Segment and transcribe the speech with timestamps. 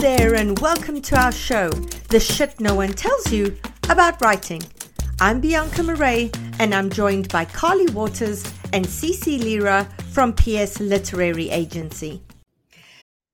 [0.00, 1.68] there, and welcome to our show,
[2.08, 3.54] The Shit No One Tells You
[3.90, 4.62] About Writing.
[5.20, 8.42] I'm Bianca Marais, and I'm joined by Carly Watters
[8.72, 12.22] and Cece Lyra from PS Literary Agency.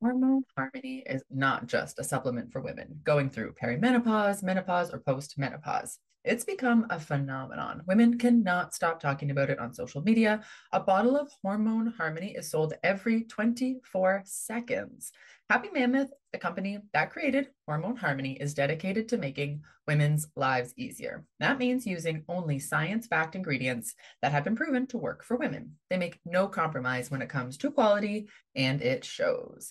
[0.02, 5.98] Hormone Harmony is not just a supplement for women going through perimenopause, menopause, or postmenopause.
[6.26, 7.82] It's become a phenomenon.
[7.86, 10.42] Women cannot stop talking about it on social media.
[10.72, 15.12] A bottle of Hormone Harmony is sold every 24 seconds.
[15.48, 21.24] Happy Mammoth, the company that created Hormone Harmony, is dedicated to making women's lives easier.
[21.38, 25.76] That means using only science backed ingredients that have been proven to work for women.
[25.90, 29.70] They make no compromise when it comes to quality, and it shows.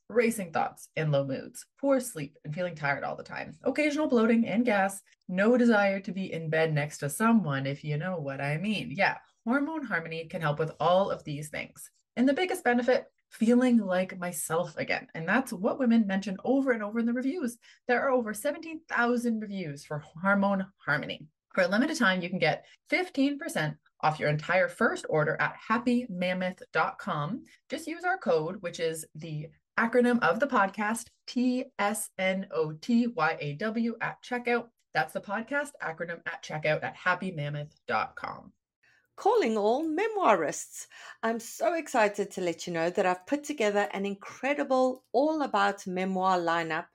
[0.11, 4.47] racing thoughts and low moods, poor sleep and feeling tired all the time, occasional bloating
[4.47, 8.41] and gas, no desire to be in bed next to someone, if you know what
[8.41, 8.91] I mean.
[8.91, 11.89] Yeah, Hormone Harmony can help with all of these things.
[12.15, 15.07] And the biggest benefit, feeling like myself again.
[15.15, 17.57] And that's what women mention over and over in the reviews.
[17.87, 21.27] There are over 17,000 reviews for Hormone Harmony.
[21.53, 27.43] For a limited time, you can get 15% off your entire first order at happymammoth.com.
[27.69, 32.73] Just use our code, which is the acronym of the podcast, T S N O
[32.73, 34.67] T Y A W at checkout.
[34.93, 38.51] That's the podcast acronym at checkout at happymammoth.com.
[39.15, 40.87] Calling all memoirists.
[41.21, 45.85] I'm so excited to let you know that I've put together an incredible all about
[45.85, 46.85] memoir lineup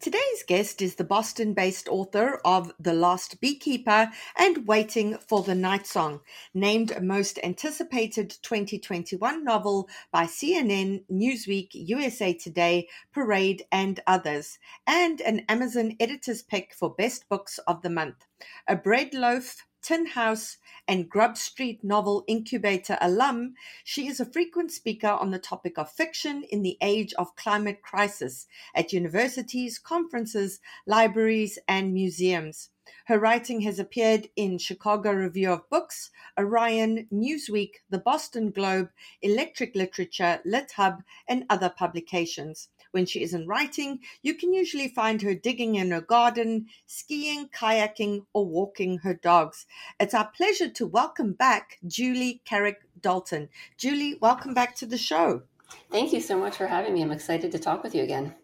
[0.00, 5.54] Today's guest is the Boston based author of The Last Beekeeper and Waiting for the
[5.54, 6.20] Night Song,
[6.54, 15.44] named most anticipated 2021 novel by CNN, Newsweek, USA Today, Parade, and others, and an
[15.48, 18.26] Amazon editor's pick for Best Books of the Month.
[18.68, 24.72] A Bread Loaf Tin House, and Grub Street Novel Incubator alum, she is a frequent
[24.72, 30.60] speaker on the topic of fiction in the age of climate crisis at universities, conferences,
[30.86, 32.70] libraries, and museums.
[33.04, 38.90] Her writing has appeared in Chicago Review of Books, Orion, Newsweek, the Boston Globe,
[39.20, 42.68] Electric Literature, LitHub, and other publications.
[42.90, 48.24] When she isn't writing, you can usually find her digging in her garden, skiing, kayaking,
[48.32, 49.66] or walking her dogs.
[50.00, 53.48] It's our pleasure to welcome back Julie Carrick Dalton.
[53.76, 55.42] Julie, welcome back to the show.
[55.90, 57.02] Thank you so much for having me.
[57.02, 58.34] I'm excited to talk with you again.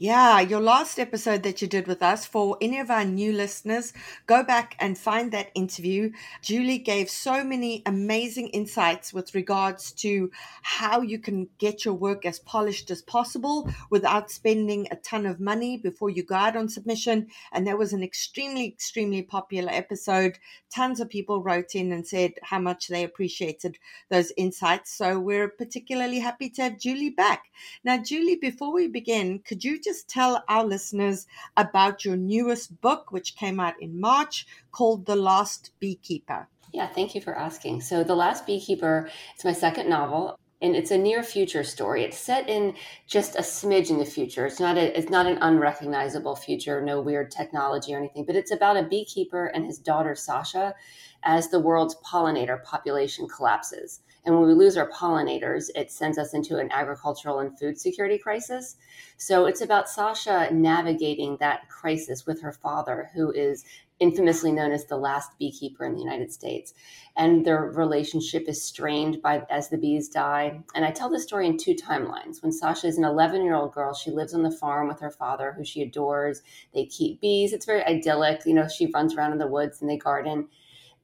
[0.00, 3.92] Yeah, your last episode that you did with us, for any of our new listeners,
[4.28, 6.12] go back and find that interview.
[6.40, 10.30] Julie gave so many amazing insights with regards to
[10.62, 15.40] how you can get your work as polished as possible without spending a ton of
[15.40, 17.26] money before you go out on submission.
[17.50, 20.38] And that was an extremely, extremely popular episode.
[20.72, 23.78] Tons of people wrote in and said how much they appreciated
[24.10, 24.92] those insights.
[24.92, 27.46] So we're particularly happy to have Julie back.
[27.82, 31.26] Now, Julie, before we begin, could you just tell our listeners
[31.56, 36.46] about your newest book, which came out in March, called The Last Beekeeper?
[36.74, 37.80] Yeah, thank you for asking.
[37.80, 42.02] So, The Last Beekeeper is my second novel and it's a near future story.
[42.02, 42.74] It's set in
[43.06, 44.44] just a smidge in the future.
[44.44, 48.50] It's not a, it's not an unrecognizable future, no weird technology or anything, but it's
[48.50, 50.74] about a beekeeper and his daughter Sasha
[51.22, 54.00] as the world's pollinator population collapses.
[54.24, 58.18] And when we lose our pollinators, it sends us into an agricultural and food security
[58.18, 58.76] crisis.
[59.16, 63.64] So it's about Sasha navigating that crisis with her father, who is
[64.00, 66.74] infamously known as the last beekeeper in the United States.
[67.16, 70.60] And their relationship is strained by as the bees die.
[70.74, 72.42] And I tell the story in two timelines.
[72.42, 75.10] When Sasha is an 11 year old girl, she lives on the farm with her
[75.10, 76.42] father, who she adores.
[76.74, 77.52] They keep bees.
[77.52, 78.42] It's very idyllic.
[78.46, 80.48] You know, she runs around in the woods and they garden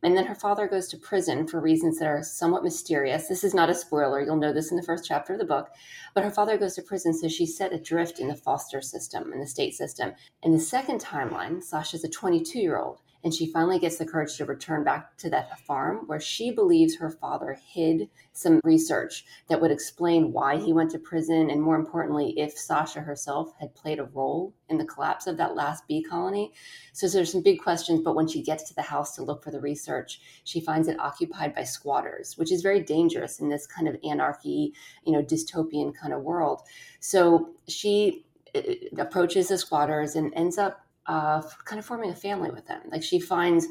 [0.05, 3.27] And then her father goes to prison for reasons that are somewhat mysterious.
[3.27, 4.21] This is not a spoiler.
[4.21, 5.71] You'll know this in the first chapter of the book.
[6.15, 9.41] But her father goes to prison, so she's set adrift in the foster system, in
[9.41, 10.13] the state system.
[10.43, 14.37] In the second timeline, Sasha's a 22 year old and she finally gets the courage
[14.37, 19.61] to return back to that farm where she believes her father hid some research that
[19.61, 23.99] would explain why he went to prison and more importantly if sasha herself had played
[23.99, 26.53] a role in the collapse of that last bee colony.
[26.93, 29.51] So there's some big questions but when she gets to the house to look for
[29.51, 33.89] the research she finds it occupied by squatters which is very dangerous in this kind
[33.89, 34.73] of anarchy
[35.05, 36.63] you know dystopian kind of world.
[37.01, 38.25] So she
[38.55, 38.61] uh,
[38.99, 42.83] approaches the squatters and ends up uh, kind of forming a family with them.
[42.91, 43.67] Like she finds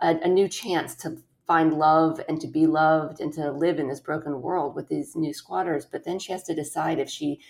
[0.00, 3.88] a, a new chance to find love and to be loved and to live in
[3.88, 5.86] this broken world with these new squatters.
[5.86, 7.40] But then she has to decide if she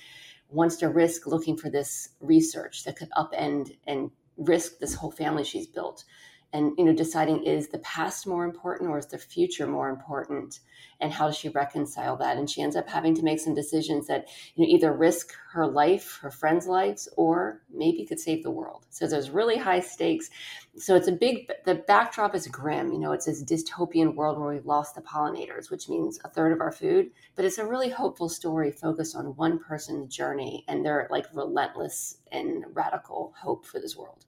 [0.49, 5.43] wants to risk looking for this research that could upend and risk this whole family
[5.43, 6.05] she's built
[6.53, 10.61] and you know deciding is the past more important or is the future more important?
[11.01, 12.39] And how does she reconcile that?
[12.39, 15.67] And she ends up having to make some decisions that you know either risk her
[15.67, 18.87] life her friends lives or maybe could save the world.
[18.91, 20.31] So there's really high stakes.
[20.77, 22.93] So it's a big the backdrop is grim.
[22.93, 26.53] You know it's this dystopian world where we've lost the pollinators which means a third
[26.53, 27.11] of our food.
[27.35, 32.19] But it's a really hopeful story focused on one person's journey and their like relentless
[32.33, 34.25] and radical hope for this world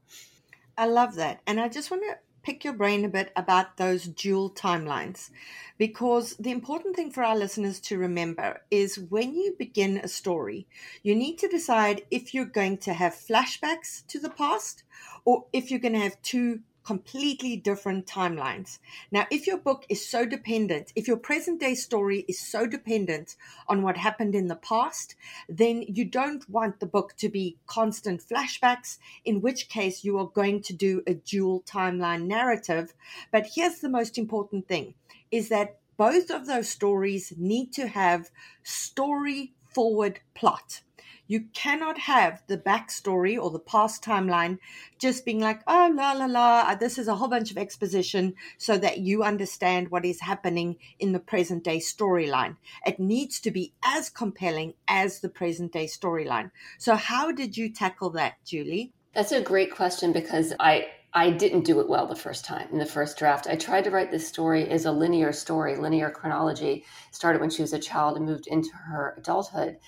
[0.78, 1.40] I love that.
[1.44, 5.30] And I just want to pick your brain a bit about those dual timelines
[5.76, 10.68] because the important thing for our listeners to remember is when you begin a story,
[11.02, 14.84] you need to decide if you're going to have flashbacks to the past
[15.24, 18.78] or if you're going to have two completely different timelines.
[19.12, 23.36] Now, if your book is so dependent, if your present day story is so dependent
[23.66, 25.14] on what happened in the past,
[25.50, 30.28] then you don't want the book to be constant flashbacks, in which case you are
[30.28, 32.94] going to do a dual timeline narrative.
[33.30, 34.94] But here's the most important thing
[35.30, 38.30] is that both of those stories need to have
[38.62, 40.80] story forward plot.
[41.28, 44.58] You cannot have the backstory or the past timeline
[44.98, 48.34] just being like, oh, la, la, la, uh, this is a whole bunch of exposition
[48.56, 52.56] so that you understand what is happening in the present day storyline.
[52.86, 56.50] It needs to be as compelling as the present day storyline.
[56.78, 58.94] So, how did you tackle that, Julie?
[59.14, 62.78] That's a great question because I I didn't do it well the first time in
[62.78, 63.46] the first draft.
[63.46, 66.84] I tried to write this story as a linear story, linear chronology.
[67.12, 69.78] Started when she was a child and moved into her adulthood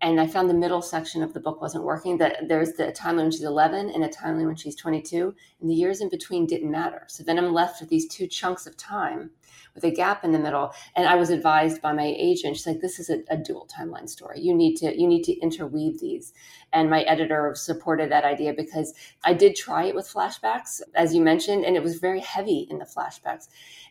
[0.00, 2.18] and I found the middle section of the book wasn't working.
[2.18, 5.74] That there's the timeline when she's 11 and a timeline when she's 22, and the
[5.74, 7.04] years in between didn't matter.
[7.08, 9.30] So then I'm left with these two chunks of time
[9.74, 10.72] with a gap in the middle.
[10.96, 14.08] And I was advised by my agent, she's like, "This is a, a dual timeline
[14.08, 14.40] story.
[14.40, 16.32] You need to you need to interweave these."
[16.72, 21.22] And my editor supported that idea because I did try it with flashbacks, as you
[21.22, 23.48] mentioned, and it was very heavy in the flashbacks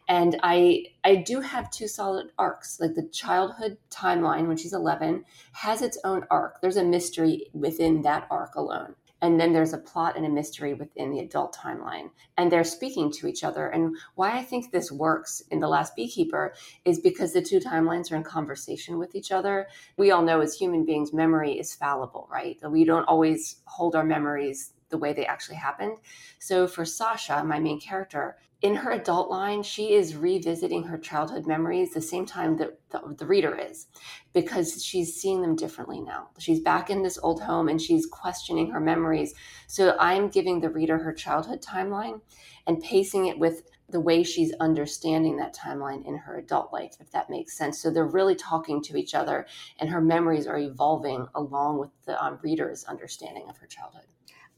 [0.08, 5.24] and i i do have two solid arcs like the childhood timeline when she's 11
[5.52, 9.78] has its own arc there's a mystery within that arc alone and then there's a
[9.78, 12.10] plot and a mystery within the adult timeline.
[12.38, 13.68] And they're speaking to each other.
[13.68, 16.54] And why i think this works in the last beekeeper
[16.86, 19.68] is because the two timelines are in conversation with each other.
[19.98, 22.58] We all know as human beings memory is fallible right?
[22.70, 25.98] We don't always hold our memories the way they actually happened
[26.40, 31.46] so for sasha my main character in her adult line, she is revisiting her childhood
[31.46, 33.86] memories the same time that the, the, reader is,
[34.34, 36.30] because she's seeing them differently now.
[36.40, 39.36] She's back in this old home and she's questioning her memories.
[39.68, 42.22] So I'm giving the reader her childhood timeline
[42.66, 47.12] and pacing it with the way she's understanding that timeline in her adult life, if
[47.12, 47.80] that makes sense.
[47.80, 49.46] So they're really talking to each other
[49.80, 54.08] and her memories are evolving along with the um, reader's understanding of her childhood.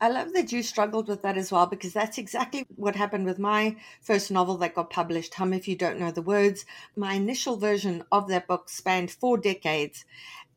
[0.01, 3.37] I love that you struggled with that as well because that's exactly what happened with
[3.37, 6.65] my first novel that got published, Hum If You Don't Know the Words.
[6.95, 10.05] My initial version of that book spanned four decades,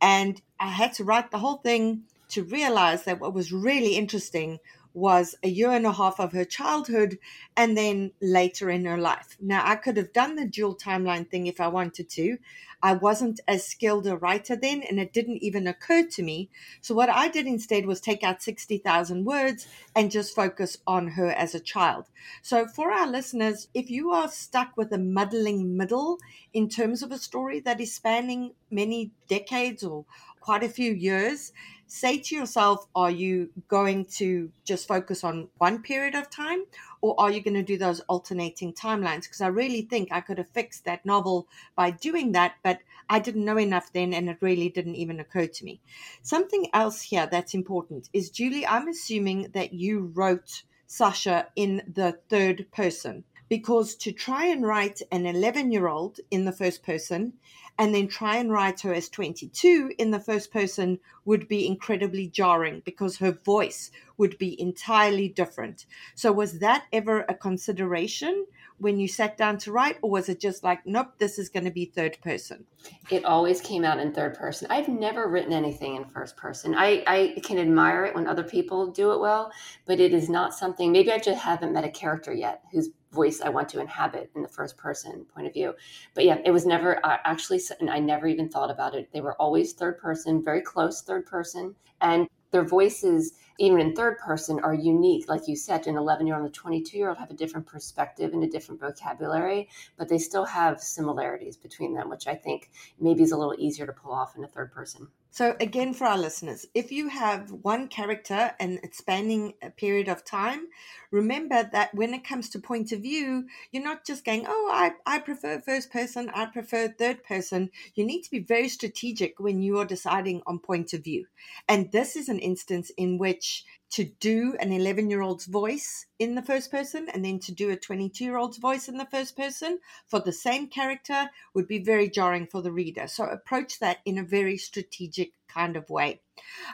[0.00, 4.60] and I had to write the whole thing to realize that what was really interesting
[4.94, 7.18] was a year and a half of her childhood
[7.56, 9.36] and then later in her life.
[9.40, 12.38] Now, I could have done the dual timeline thing if I wanted to.
[12.84, 16.50] I wasn't as skilled a writer then, and it didn't even occur to me.
[16.80, 21.28] So, what I did instead was take out 60,000 words and just focus on her
[21.28, 22.06] as a child.
[22.42, 26.18] So, for our listeners, if you are stuck with a muddling middle
[26.52, 30.04] in terms of a story that is spanning many decades or
[30.40, 31.52] quite a few years,
[31.92, 36.64] say to yourself, are you going to just focus on one period of time
[37.02, 39.24] or are you going to do those alternating timelines?
[39.24, 41.46] Because I really think I could have fixed that novel
[41.76, 42.78] by doing that, but
[43.10, 45.82] I didn't know enough then and it really didn't even occur to me.
[46.22, 52.18] Something else here that's important is Julie, I'm assuming that you wrote Sasha in the
[52.30, 57.34] third person because to try and write an 11 year old in the first person
[57.78, 62.26] and then try and write her as 22 in the first person would be incredibly
[62.26, 65.86] jarring because her voice would be entirely different.
[66.14, 68.46] So, was that ever a consideration
[68.82, 71.64] when you sat down to write, or was it just like, nope, this is going
[71.64, 72.64] to be third person?
[73.10, 74.66] It always came out in third person.
[74.70, 76.74] I've never written anything in first person.
[76.74, 79.52] I, I can admire it when other people do it well,
[79.86, 83.40] but it is not something, maybe I just haven't met a character yet whose voice
[83.40, 85.74] I want to inhabit in the first person point of view.
[86.14, 89.10] But yeah, it was never uh, actually, and I never even thought about it.
[89.12, 91.76] They were always third person, very close third person.
[92.00, 95.28] And their voices even in third person are unique.
[95.28, 97.66] Like you said an 11 year old and a 22 year old have a different
[97.66, 102.70] perspective and a different vocabulary but they still have similarities between them which i think
[103.00, 106.04] maybe is a little easier to pull off in a third person so, again, for
[106.06, 110.66] our listeners, if you have one character and it's spanning a period of time,
[111.10, 114.92] remember that when it comes to point of view, you're not just going, oh, I,
[115.06, 117.70] I prefer first person, I prefer third person.
[117.94, 121.24] You need to be very strategic when you are deciding on point of view.
[121.66, 126.34] And this is an instance in which to do an 11 year old's voice in
[126.34, 129.36] the first person and then to do a 22 year old's voice in the first
[129.36, 133.06] person for the same character would be very jarring for the reader.
[133.06, 136.20] So approach that in a very strategic kind of way.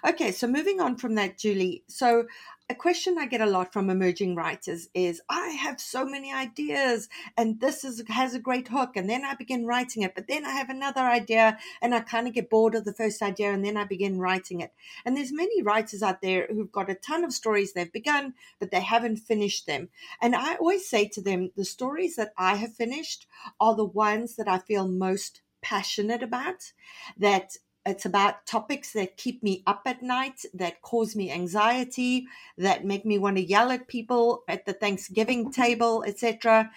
[0.06, 1.85] Okay, so moving on from that, Julie.
[1.88, 2.26] So
[2.70, 7.08] a question I get a lot from emerging writers is I have so many ideas
[7.35, 10.44] and this is has a great hook and then I begin writing it but then
[10.44, 13.64] I have another idea and I kind of get bored of the first idea and
[13.64, 14.75] then I begin writing it.
[15.06, 18.70] And there's many writers out there who've got a ton of stories they've begun but
[18.70, 19.88] they haven't finished them.
[20.20, 23.26] And I always say to them the stories that I have finished
[23.58, 26.73] are the ones that I feel most passionate about
[27.16, 27.56] that
[27.87, 33.04] it's about topics that keep me up at night, that cause me anxiety, that make
[33.06, 36.70] me want to yell at people at the Thanksgiving table, etc.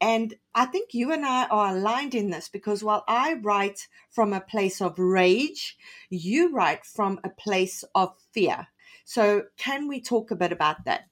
[0.00, 4.32] And I think you and I are aligned in this because while I write from
[4.32, 5.76] a place of rage,
[6.10, 8.68] you write from a place of fear.
[9.04, 11.06] So, can we talk a bit about that?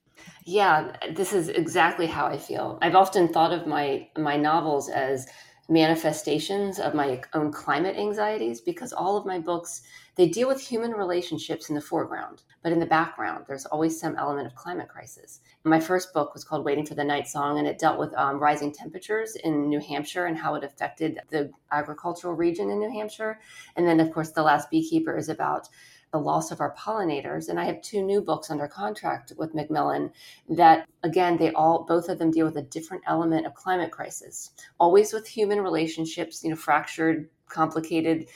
[0.44, 2.78] Yeah, this is exactly how I feel.
[2.82, 5.26] I've often thought of my my novels as
[5.68, 9.82] manifestations of my own climate anxieties because all of my books
[10.14, 14.14] they deal with human relationships in the foreground but in the background there's always some
[14.16, 15.40] element of climate crisis.
[15.64, 18.38] My first book was called waiting for the night song and it dealt with um,
[18.38, 23.40] rising temperatures in new hampshire and how it affected the agricultural region in new hampshire.
[23.74, 25.68] And then of course the last beekeeper is about
[26.12, 27.48] the loss of our pollinators.
[27.48, 30.10] And I have two new books under contract with Macmillan
[30.48, 34.50] that, again, they all, both of them deal with a different element of climate crisis,
[34.78, 38.28] always with human relationships, you know, fractured, complicated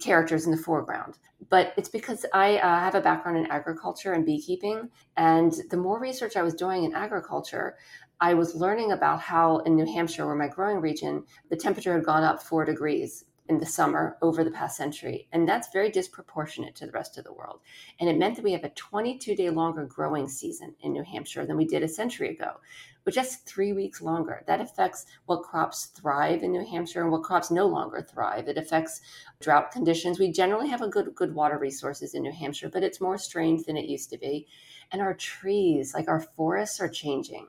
[0.00, 1.18] characters in the foreground.
[1.50, 4.88] But it's because I uh, have a background in agriculture and beekeeping.
[5.16, 7.76] And the more research I was doing in agriculture,
[8.20, 12.04] I was learning about how in New Hampshire, where my growing region, the temperature had
[12.04, 15.28] gone up four degrees in the summer over the past century.
[15.32, 17.60] And that's very disproportionate to the rest of the world.
[18.00, 21.44] And it meant that we have a 22 day longer growing season in New Hampshire
[21.44, 22.54] than we did a century ago,
[23.02, 24.42] which is three weeks longer.
[24.46, 28.48] That affects what crops thrive in New Hampshire and what crops no longer thrive.
[28.48, 29.02] It affects
[29.40, 30.18] drought conditions.
[30.18, 33.66] We generally have a good, good water resources in New Hampshire, but it's more strained
[33.66, 34.46] than it used to be.
[34.90, 37.48] And our trees, like our forests, are changing.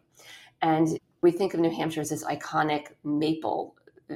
[0.61, 3.75] And we think of New Hampshire as this iconic maple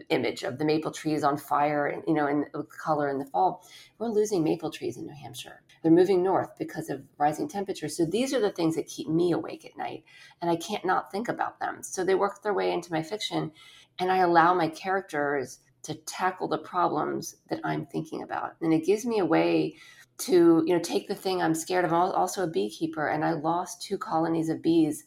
[0.10, 3.66] image of the maple trees on fire and you know in color in the fall.
[3.98, 5.62] We're losing maple trees in new hampshire.
[5.82, 7.98] They're moving north because of rising temperatures.
[7.98, 10.04] So these are the things that keep me awake at night
[10.42, 11.82] and i can't not think about them.
[11.82, 13.52] So they work their way into my fiction
[14.00, 18.56] and i allow my characters to tackle the problems that i'm thinking about.
[18.62, 19.76] And it gives me a way
[20.20, 21.94] to you know take the thing i'm scared of.
[21.94, 25.06] I'm also a beekeeper and i lost two colonies of bees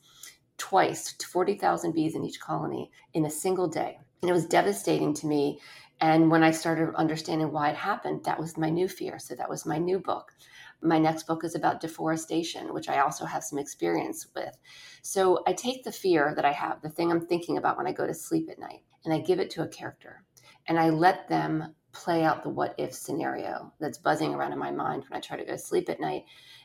[0.59, 5.27] twice 40,000 bees in each colony in a single day and it was devastating to
[5.27, 5.61] me.
[6.01, 9.19] And when I started understanding why it happened, that was my new fear.
[9.19, 10.33] So that was my new book.
[10.81, 14.57] My next book is about deforestation, which I also have some experience with.
[15.03, 17.93] So I take the fear that I have, the thing I'm thinking about when I
[17.93, 20.25] go to sleep at night, and I give it to a character.
[20.67, 24.71] And I let them play out the what if scenario that's buzzing around in my
[24.71, 26.25] mind when I try to go to sleep at night.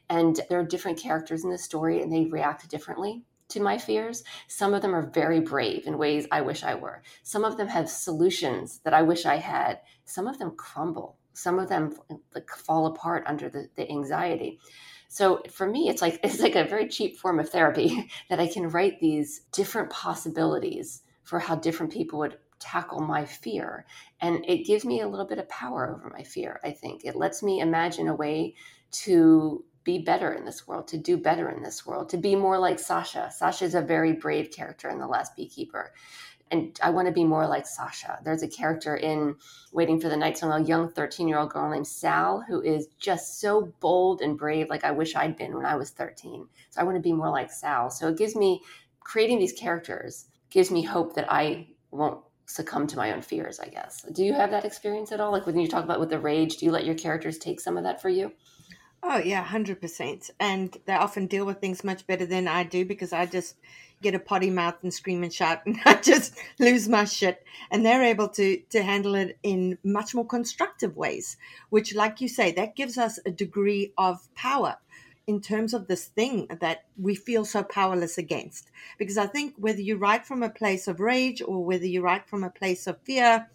[0.09, 4.23] And there are different characters in the story, and they react differently to my fears.
[4.47, 7.01] Some of them are very brave in ways I wish I were.
[7.23, 9.79] Some of them have solutions that I wish I had.
[10.05, 11.17] Some of them crumble.
[11.33, 11.93] Some of them
[12.33, 14.59] like fall apart under the, the anxiety.
[15.07, 18.47] So for me, it's like it's like a very cheap form of therapy that I
[18.47, 23.85] can write these different possibilities for how different people would tackle my fear.
[24.21, 27.05] And it gives me a little bit of power over my fear, I think.
[27.05, 28.55] It lets me imagine a way
[28.89, 32.59] to be better in this world, to do better in this world, to be more
[32.59, 33.31] like Sasha.
[33.31, 35.93] Sasha is a very brave character in The Last Beekeeper.
[36.51, 38.19] And I want to be more like Sasha.
[38.21, 39.37] There's a character in
[39.71, 42.87] Waiting for the Night Song, a young 13 year old girl named Sal, who is
[42.99, 46.45] just so bold and brave, like I wish I'd been when I was 13.
[46.69, 47.89] So I want to be more like Sal.
[47.89, 48.61] So it gives me,
[48.99, 53.67] creating these characters gives me hope that I won't succumb to my own fears, I
[53.67, 54.01] guess.
[54.01, 55.31] Do you have that experience at all?
[55.31, 57.77] Like when you talk about with the rage, do you let your characters take some
[57.77, 58.33] of that for you?
[59.03, 60.31] Oh, yeah, 100%.
[60.39, 63.55] And they often deal with things much better than I do because I just
[64.01, 67.43] get a potty mouth and scream and shout and I just lose my shit.
[67.71, 71.37] And they're able to, to handle it in much more constructive ways,
[71.69, 74.77] which, like you say, that gives us a degree of power
[75.27, 78.71] in terms of this thing that we feel so powerless against.
[78.97, 82.25] Because I think whether you write from a place of rage or whether you write
[82.27, 83.47] from a place of fear,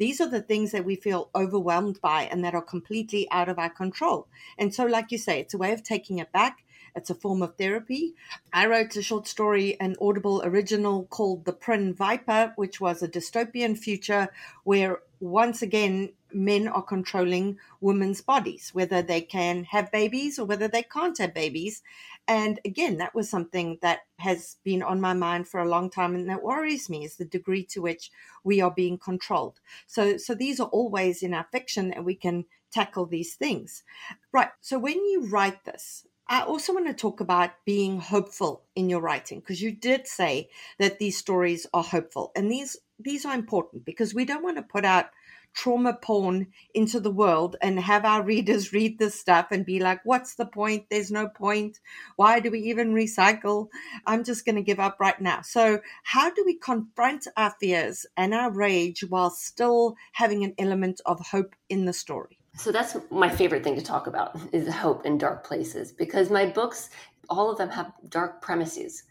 [0.00, 3.58] these are the things that we feel overwhelmed by and that are completely out of
[3.58, 4.26] our control.
[4.56, 6.64] And so, like you say, it's a way of taking it back.
[6.96, 8.14] It's a form of therapy.
[8.50, 13.08] I wrote a short story, an Audible original called The Prin Viper, which was a
[13.08, 14.30] dystopian future
[14.64, 20.66] where once again men are controlling women's bodies, whether they can have babies or whether
[20.66, 21.82] they can't have babies.
[22.30, 26.14] And again, that was something that has been on my mind for a long time
[26.14, 28.08] and that worries me is the degree to which
[28.44, 29.58] we are being controlled.
[29.88, 33.82] So so these are all ways in our fiction that we can tackle these things.
[34.30, 34.50] Right.
[34.60, 39.00] So when you write this, I also want to talk about being hopeful in your
[39.00, 43.84] writing because you did say that these stories are hopeful and these these are important
[43.84, 45.06] because we don't want to put out
[45.54, 50.00] trauma porn into the world and have our readers read this stuff and be like,
[50.04, 50.86] what's the point?
[50.90, 51.78] There's no point.
[52.16, 53.68] Why do we even recycle?
[54.06, 55.42] I'm just going to give up right now.
[55.42, 61.00] So, how do we confront our fears and our rage while still having an element
[61.06, 62.38] of hope in the story?
[62.56, 66.46] So that's my favorite thing to talk about is hope in dark places because my
[66.46, 66.90] books
[67.28, 69.04] all of them have dark premises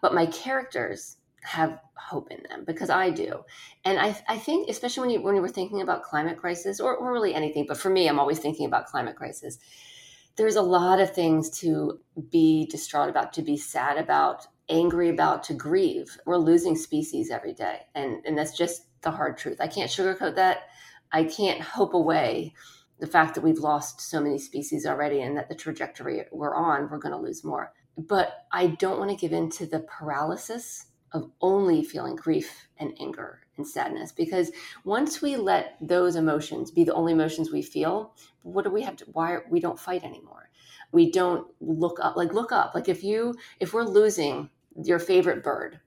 [0.00, 3.44] but my characters have hope in them because I do.
[3.84, 6.96] And I, I think, especially when you when you were thinking about climate crisis or,
[6.96, 9.58] or really anything, but for me, I'm always thinking about climate crisis.
[10.36, 11.98] There's a lot of things to
[12.30, 16.18] be distraught about, to be sad about, angry about, to grieve.
[16.26, 17.80] We're losing species every day.
[17.94, 19.60] And, and that's just the hard truth.
[19.60, 20.64] I can't sugarcoat that.
[21.10, 22.52] I can't hope away
[22.98, 26.90] the fact that we've lost so many species already and that the trajectory we're on,
[26.90, 27.72] we're going to lose more.
[27.96, 32.92] But I don't want to give in to the paralysis of only feeling grief and
[33.00, 34.12] anger and sadness.
[34.12, 34.52] Because
[34.84, 38.96] once we let those emotions be the only emotions we feel what do we have
[38.96, 40.50] to why we don't fight anymore?
[40.92, 42.74] We don't look up like look up.
[42.74, 44.50] Like if you if we're losing
[44.84, 45.80] your favorite bird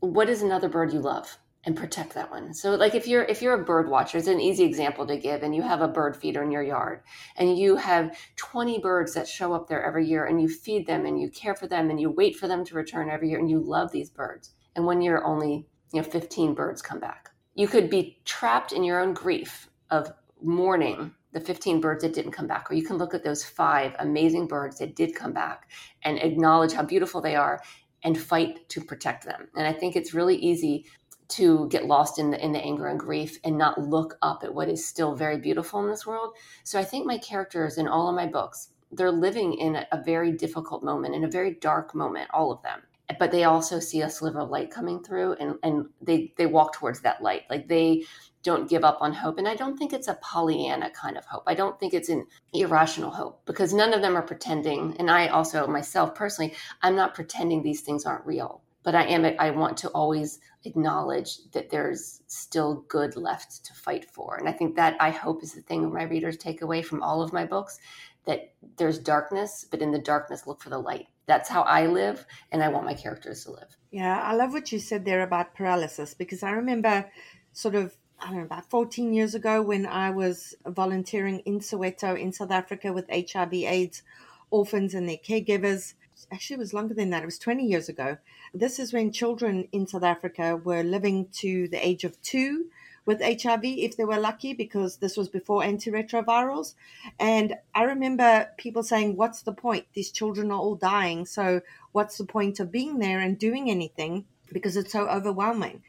[0.00, 1.38] what is another bird you love?
[1.62, 2.54] And protect that one.
[2.54, 5.42] So like if you're if you're a bird watcher it's an easy example to give
[5.42, 7.02] and you have a bird feeder in your yard
[7.36, 11.04] and you have 20 birds that show up there every year and you feed them
[11.04, 13.50] and you care for them and you wait for them to return every year and
[13.50, 17.30] you love these birds and one year only you know 15 birds come back.
[17.54, 22.32] You could be trapped in your own grief of mourning the 15 birds that didn't
[22.32, 25.70] come back or you can look at those five amazing birds that did come back
[26.02, 27.60] and acknowledge how beautiful they are
[28.02, 29.48] and fight to protect them.
[29.56, 30.86] And i think it's really easy
[31.28, 34.52] to get lost in the in the anger and grief and not look up at
[34.52, 36.34] what is still very beautiful in this world.
[36.64, 40.32] So i think my characters in all of my books they're living in a very
[40.32, 42.82] difficult moment in a very dark moment all of them
[43.18, 46.74] but they also see a sliver of light coming through and, and they, they walk
[46.74, 47.42] towards that light.
[47.50, 48.04] Like they
[48.42, 49.38] don't give up on hope.
[49.38, 51.42] And I don't think it's a Pollyanna kind of hope.
[51.46, 54.96] I don't think it's an irrational hope because none of them are pretending.
[54.98, 58.62] And I also, myself personally, I'm not pretending these things aren't real.
[58.82, 64.06] But I am, I want to always acknowledge that there's still good left to fight
[64.06, 64.36] for.
[64.36, 67.20] And I think that I hope is the thing my readers take away from all
[67.20, 67.78] of my books
[68.26, 72.26] that there's darkness, but in the darkness, look for the light that's how I live,
[72.50, 73.76] and I want my characters to live.
[73.92, 77.08] Yeah, I love what you said there about paralysis because I remember
[77.52, 82.18] sort of I don't know, about 14 years ago when I was volunteering in Soweto
[82.20, 84.02] in South Africa with HIV AIDS
[84.50, 85.94] orphans and their caregivers.
[86.32, 87.22] Actually, it was longer than that.
[87.22, 88.18] It was 20 years ago.
[88.52, 92.66] This is when children in South Africa were living to the age of two
[93.06, 96.74] with HIV if they were lucky because this was before antiretrovirals.
[97.18, 99.86] And I remember people saying, What's the point?
[99.94, 101.26] These children are all dying.
[101.26, 101.60] So,
[101.92, 104.26] what's the point of being there and doing anything?
[104.52, 105.82] Because it's so overwhelming.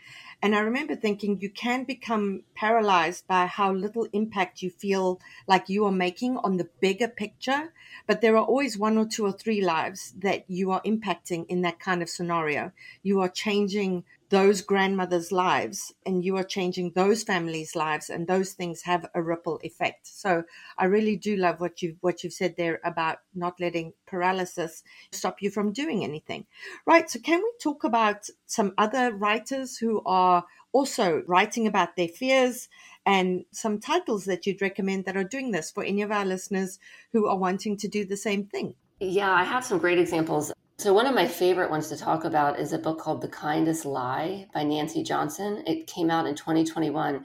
[0.43, 5.69] And I remember thinking you can become paralyzed by how little impact you feel like
[5.69, 7.71] you are making on the bigger picture.
[8.08, 11.62] But there are always one or two or three lives that you are impacting in
[11.62, 12.71] that kind of scenario.
[13.04, 18.54] You are changing those grandmothers' lives and you are changing those families' lives and those
[18.54, 20.08] things have a ripple effect.
[20.08, 20.44] So
[20.78, 25.41] I really do love what you what you've said there about not letting paralysis stop
[25.41, 26.46] you from doing anything.
[26.86, 32.08] Right, so can we talk about some other writers who are also writing about their
[32.08, 32.70] fears
[33.06, 36.80] and some titles that you'd recommend that are doing this for any of our listeners
[37.12, 38.76] who are wanting to do the same thing?
[39.02, 40.54] Yeah, I have some great examples.
[40.82, 43.86] So, one of my favorite ones to talk about is a book called The Kindest
[43.86, 45.63] Lie by Nancy Johnson.
[45.67, 47.24] It came out in 2021.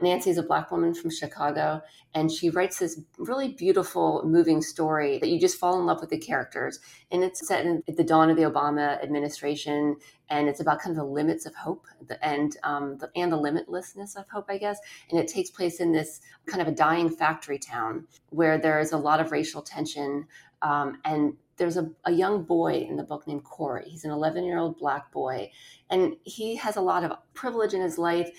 [0.00, 1.82] Nancy is a Black woman from Chicago,
[2.14, 6.10] and she writes this really beautiful, moving story that you just fall in love with
[6.10, 6.80] the characters.
[7.12, 9.94] And it's set in, at the dawn of the Obama administration,
[10.28, 11.86] and it's about kind of the limits of hope
[12.20, 14.80] and um, the, and the limitlessness of hope, I guess.
[15.10, 18.90] And it takes place in this kind of a dying factory town where there is
[18.90, 20.26] a lot of racial tension,
[20.60, 23.88] um, and there's a, a young boy in the book named Corey.
[23.88, 25.50] He's an 11 year old black boy,
[25.90, 28.30] and he has a lot of privilege in his life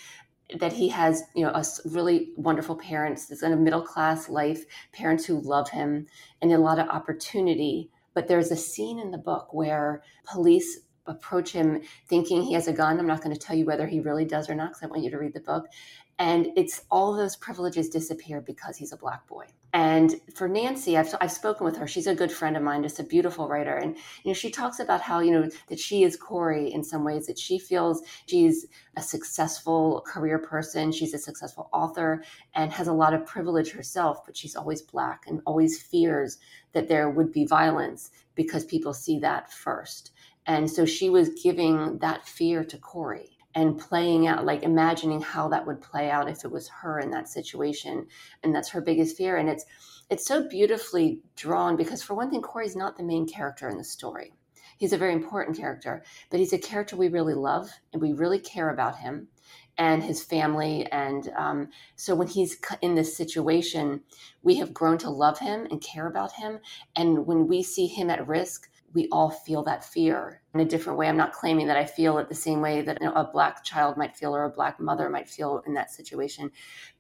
[0.60, 3.28] that he has, you know, a really wonderful parents.
[3.28, 6.08] He's in a middle class life, parents who love him,
[6.42, 7.90] and a lot of opportunity.
[8.14, 12.74] But there's a scene in the book where police approach him thinking he has a
[12.74, 13.00] gun.
[13.00, 15.04] I'm not going to tell you whether he really does or not because I want
[15.04, 15.68] you to read the book.
[16.20, 19.46] And it's all those privileges disappear because he's a black boy.
[19.78, 21.86] And for Nancy, I've, I've spoken with her.
[21.86, 23.76] She's a good friend of mine, just a beautiful writer.
[23.76, 27.04] And, you know, she talks about how, you know, that she is Corey in some
[27.04, 30.92] ways, that she feels she's a successful career person.
[30.92, 32.24] She's a successful author
[32.56, 36.40] and has a lot of privilege herself, but she's always black and always fears
[36.72, 40.10] that there would be violence because people see that first.
[40.48, 45.48] And so she was giving that fear to Corey and playing out like imagining how
[45.48, 48.06] that would play out if it was her in that situation
[48.44, 49.66] and that's her biggest fear and it's
[50.12, 53.84] it's so beautifully drawn because for one thing corey's not the main character in the
[53.84, 54.32] story.
[54.78, 58.38] He's a very important character but he's a character we really love and we really
[58.38, 59.28] care about him
[59.80, 64.02] and his family and um, so when he's in this situation
[64.44, 66.60] we have grown to love him and care about him
[66.96, 70.98] and when we see him at risk we all feel that fear in a different
[70.98, 71.08] way.
[71.08, 73.64] I'm not claiming that I feel it the same way that you know, a black
[73.64, 76.52] child might feel or a black mother might feel in that situation,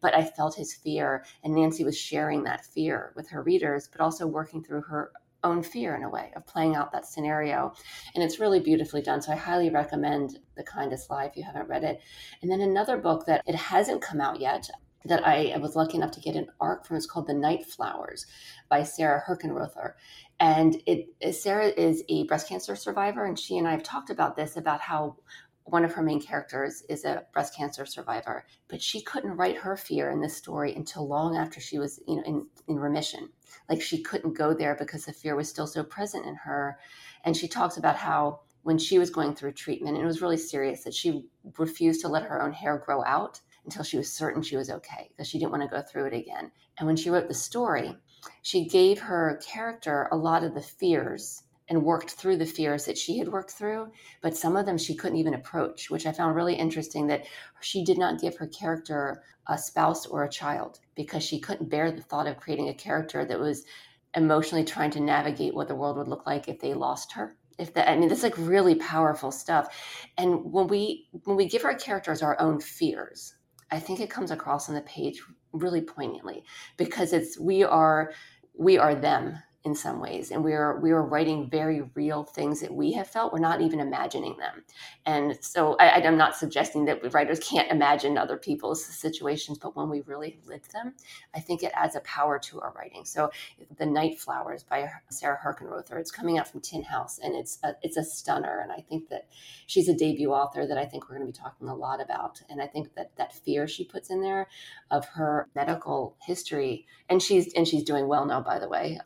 [0.01, 1.25] but I felt his fear.
[1.43, 5.11] And Nancy was sharing that fear with her readers, but also working through her
[5.43, 7.73] own fear in a way of playing out that scenario.
[8.15, 9.21] And it's really beautifully done.
[9.21, 12.01] So I highly recommend The Kindest Lie if you haven't read it.
[12.41, 14.69] And then another book that it hasn't come out yet
[15.05, 18.25] that I was lucky enough to get an arc from It's called The Night Flowers
[18.69, 19.93] by Sarah Herkenrother.
[20.39, 24.35] And it, Sarah is a breast cancer survivor, and she and I have talked about
[24.35, 25.17] this about how
[25.63, 29.75] one of her main characters is a breast cancer survivor, but she couldn't write her
[29.75, 33.29] fear in this story until long after she was, you know, in, in remission.
[33.69, 36.79] Like she couldn't go there because the fear was still so present in her.
[37.25, 40.37] And she talks about how when she was going through treatment, and it was really
[40.37, 41.25] serious, that she
[41.57, 45.09] refused to let her own hair grow out until she was certain she was okay
[45.09, 46.51] because she didn't want to go through it again.
[46.79, 47.95] And when she wrote the story,
[48.41, 52.97] she gave her character a lot of the fears and worked through the fears that
[52.97, 56.33] she had worked through, but some of them she couldn't even approach, which I found
[56.33, 57.25] really interesting that
[57.59, 61.91] she did not give her character a spouse or a child because she couldn't bear
[61.91, 63.65] the thought of creating a character that was
[64.15, 67.73] emotionally trying to navigate what the world would look like if they lost her if
[67.73, 69.67] that i mean this is like really powerful stuff
[70.17, 73.35] and when we when we give our characters our own fears
[73.71, 76.43] I think it comes across on the page really poignantly
[76.77, 78.13] because it's we are
[78.57, 80.31] we are them in some ways.
[80.31, 83.33] And we are we are writing very real things that we have felt.
[83.33, 84.63] We're not even imagining them.
[85.05, 89.89] And so I, i'm not suggesting that writers can't imagine other people's situations but when
[89.89, 90.93] we really live them
[91.35, 93.05] i think it adds a power to our writing.
[93.05, 93.31] So
[93.77, 97.75] the night flowers by sarah herkenrother it's coming out from tin house and it's a,
[97.81, 98.61] it's a stunner.
[98.61, 99.27] And i think that
[99.67, 102.41] she's a debut author that i think we're going to be talking a lot about.
[102.49, 104.47] And i think that that fear she puts in there
[104.91, 108.99] of her medical history and she's and she's doing well now by the way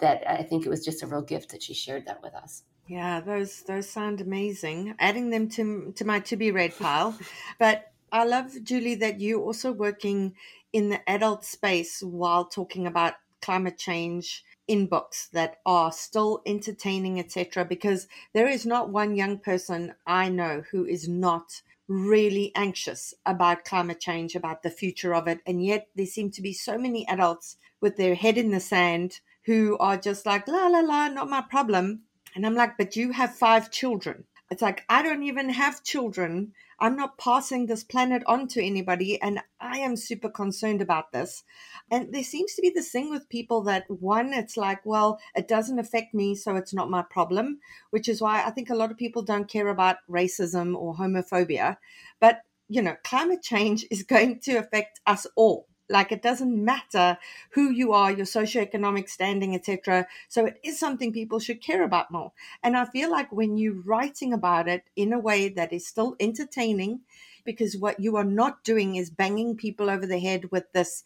[0.00, 2.62] that I think it was just a real gift that she shared that with us.
[2.86, 4.94] Yeah, those those sound amazing.
[4.98, 7.18] Adding them to to my to be read pile,
[7.58, 10.34] but I love Julie that you're also working
[10.72, 17.18] in the adult space while talking about climate change in books that are still entertaining,
[17.18, 17.64] etc.
[17.64, 23.64] Because there is not one young person I know who is not really anxious about
[23.64, 27.06] climate change, about the future of it, and yet there seem to be so many
[27.06, 31.30] adults with their head in the sand who are just like, la, la, la, not
[31.30, 32.02] my problem.
[32.34, 34.24] And I'm like, but you have five children.
[34.50, 36.52] It's like, I don't even have children.
[36.78, 39.18] I'm not passing this planet on to anybody.
[39.22, 41.44] And I am super concerned about this.
[41.90, 45.48] And there seems to be this thing with people that one, it's like, well, it
[45.48, 48.90] doesn't affect me, so it's not my problem, which is why I think a lot
[48.90, 51.78] of people don't care about racism or homophobia.
[52.20, 57.18] But, you know, climate change is going to affect us all like it doesn't matter
[57.50, 62.10] who you are your socioeconomic standing etc so it is something people should care about
[62.10, 65.86] more and i feel like when you're writing about it in a way that is
[65.86, 67.00] still entertaining
[67.44, 71.04] because what you are not doing is banging people over the head with this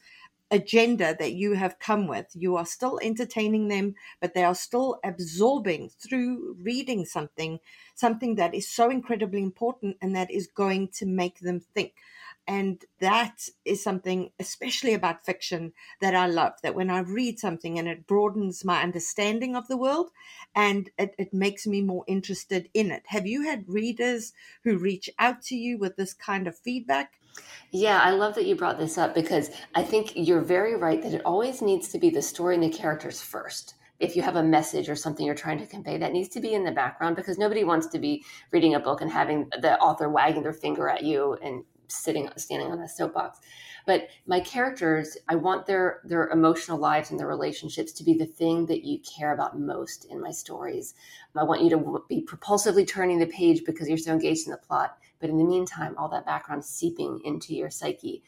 [0.50, 2.26] agenda that you have come with.
[2.34, 7.58] You are still entertaining them, but they are still absorbing through reading something,
[7.94, 11.94] something that is so incredibly important and that is going to make them think.
[12.46, 16.54] And that is something, especially about fiction, that I love.
[16.62, 20.10] That when I read something and it broadens my understanding of the world
[20.54, 23.04] and it, it makes me more interested in it.
[23.06, 24.32] Have you had readers
[24.64, 27.14] who reach out to you with this kind of feedback?
[27.70, 31.14] Yeah, I love that you brought this up because I think you're very right that
[31.14, 34.42] it always needs to be the story and the characters first if you have a
[34.42, 37.38] message or something you're trying to convey that needs to be in the background because
[37.38, 41.04] nobody wants to be reading a book and having the author wagging their finger at
[41.04, 43.40] you and sitting standing on a soapbox.
[43.84, 48.26] But my characters i want their their emotional lives and their relationships to be the
[48.26, 50.94] thing that you care about most in my stories.
[51.36, 54.58] I want you to be propulsively turning the page because you're so engaged in the
[54.58, 54.98] plot.
[55.20, 58.22] But in the meantime all that background seeping into your psyche.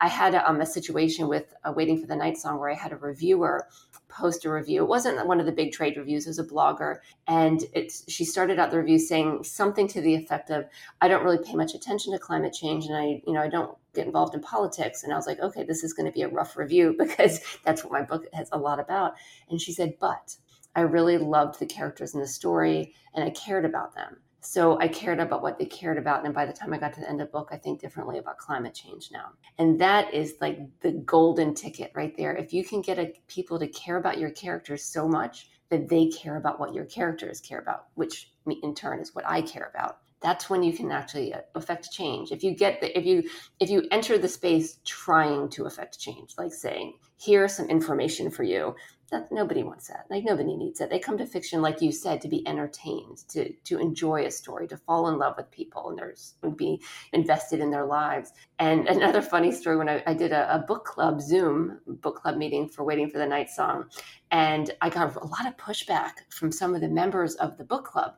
[0.00, 2.74] I had a, um, a situation with uh, Waiting for the Night Song where I
[2.74, 3.68] had a reviewer
[4.14, 4.82] post a review.
[4.82, 6.98] It wasn't one of the big trade reviews, it was a blogger.
[7.26, 10.66] And it's, she started out the review saying something to the effect of,
[11.00, 13.76] I don't really pay much attention to climate change and I, you know, I don't
[13.94, 15.02] get involved in politics.
[15.02, 17.82] And I was like, okay, this is going to be a rough review because that's
[17.82, 19.14] what my book has a lot about.
[19.50, 20.36] And she said, but
[20.76, 24.16] I really loved the characters in the story and I cared about them.
[24.44, 26.24] So I cared about what they cared about.
[26.24, 28.18] And by the time I got to the end of the book, I think differently
[28.18, 29.32] about climate change now.
[29.58, 32.36] And that is like the golden ticket right there.
[32.36, 36.08] If you can get a, people to care about your characters so much that they
[36.08, 40.00] care about what your characters care about, which in turn is what I care about,
[40.24, 43.22] that's when you can actually uh, affect change if you get the if you
[43.60, 48.42] if you enter the space trying to affect change like saying here's some information for
[48.42, 48.74] you
[49.10, 50.06] that nobody wants that.
[50.10, 50.90] Like nobody needs it.
[50.90, 54.66] They come to fiction like you said to be entertained to to enjoy a story
[54.68, 56.80] to fall in love with people and there's and be
[57.12, 58.32] invested in their lives.
[58.58, 62.36] And another funny story when i, I did a, a, book club zoom book club
[62.36, 63.86] meeting for waiting for the night song
[64.30, 67.84] and i got a lot of pushback from some of the members of the book
[67.84, 68.14] club.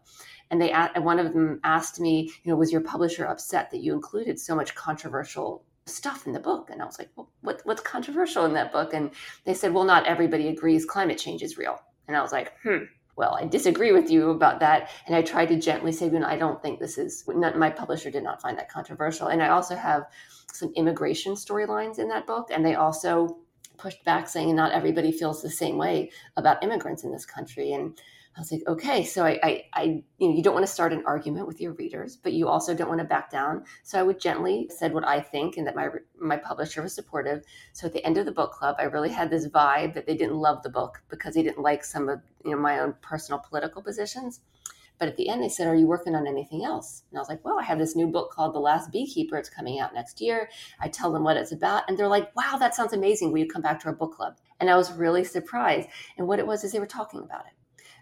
[0.51, 3.92] And they one of them asked me you know was your publisher upset that you
[3.94, 6.68] included so much controversial stuff in the book.
[6.70, 8.92] And I was like, well, what, what's controversial in that book?
[8.92, 9.11] And
[9.44, 11.79] they said, well, not everybody agrees climate change is real.
[12.09, 12.85] And I was like, hmm,
[13.16, 14.90] well, I disagree with you about that.
[15.07, 17.70] And I tried to gently say, you know, I don't think this is, not, my
[17.70, 19.29] publisher did not find that controversial.
[19.29, 20.05] And I also have
[20.53, 22.49] some immigration storylines in that book.
[22.51, 23.38] And they also
[23.79, 27.73] pushed back saying not everybody feels the same way about immigrants in this country.
[27.73, 27.99] And
[28.37, 29.83] I was like, okay, so I, I, I,
[30.19, 32.75] you know, you don't want to start an argument with your readers, but you also
[32.75, 33.65] don't want to back down.
[33.83, 35.89] So I would gently said what I think, and that my
[36.21, 37.45] my publisher was supportive.
[37.73, 40.17] So at the end of the book club, I really had this vibe that they
[40.17, 43.39] didn't love the book because they didn't like some of you know my own personal
[43.41, 44.41] political positions.
[44.99, 47.29] But at the end, they said, "Are you working on anything else?" And I was
[47.29, 49.37] like, "Well, I have this new book called The Last Beekeeper.
[49.37, 50.49] It's coming out next year."
[50.81, 53.33] I tell them what it's about, and they're like, "Wow, that sounds amazing.
[53.33, 55.89] Will you come back to our book club?" And I was really surprised.
[56.17, 57.53] And what it was is they were talking about it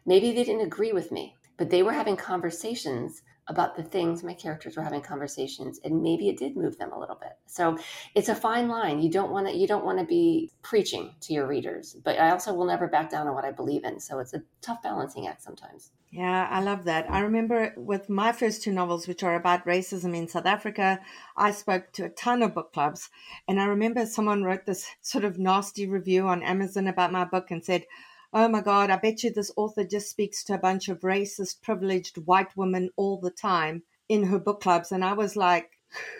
[0.06, 4.34] Maybe they didn't agree with me, but they were having conversations about the things my
[4.34, 7.32] characters were having conversations and maybe it did move them a little bit.
[7.46, 7.76] So
[8.14, 9.00] it's a fine line.
[9.00, 12.30] You don't want to you don't want to be preaching to your readers but i
[12.30, 15.26] also will never back down on what i believe in so it's a tough balancing
[15.26, 15.90] act sometimes.
[16.10, 17.10] Yeah i love that.
[17.10, 21.00] I remember with my first two novels which are about racism in south africa
[21.36, 23.10] i spoke to a ton of book clubs
[23.48, 27.50] and i remember someone wrote this sort of nasty review on amazon about my book
[27.50, 27.84] and said
[28.34, 31.62] oh my God, I bet you this author just speaks to a bunch of racist,
[31.62, 34.92] privileged white women all the time in her book clubs.
[34.92, 35.70] And I was like,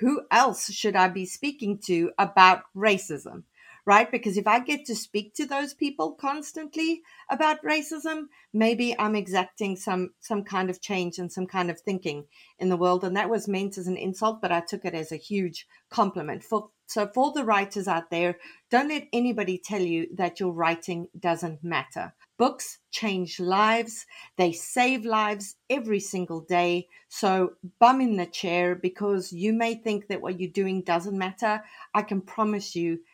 [0.01, 3.43] who else should I be speaking to about racism?
[3.87, 4.11] Right?
[4.11, 9.77] Because if I get to speak to those people constantly about racism, maybe I'm exacting
[9.77, 12.25] some some kind of change and some kind of thinking
[12.59, 13.05] in the world.
[13.05, 16.43] And that was meant as an insult, but I took it as a huge compliment.
[16.43, 18.37] For so, for the writers out there,
[18.71, 22.15] don't let anybody tell you that your writing doesn't matter.
[22.37, 26.89] Books change lives, they save lives every single day.
[27.09, 31.65] So, bum in the chair because you may think that what you're doing doesn't matter.
[31.95, 33.01] I can promise you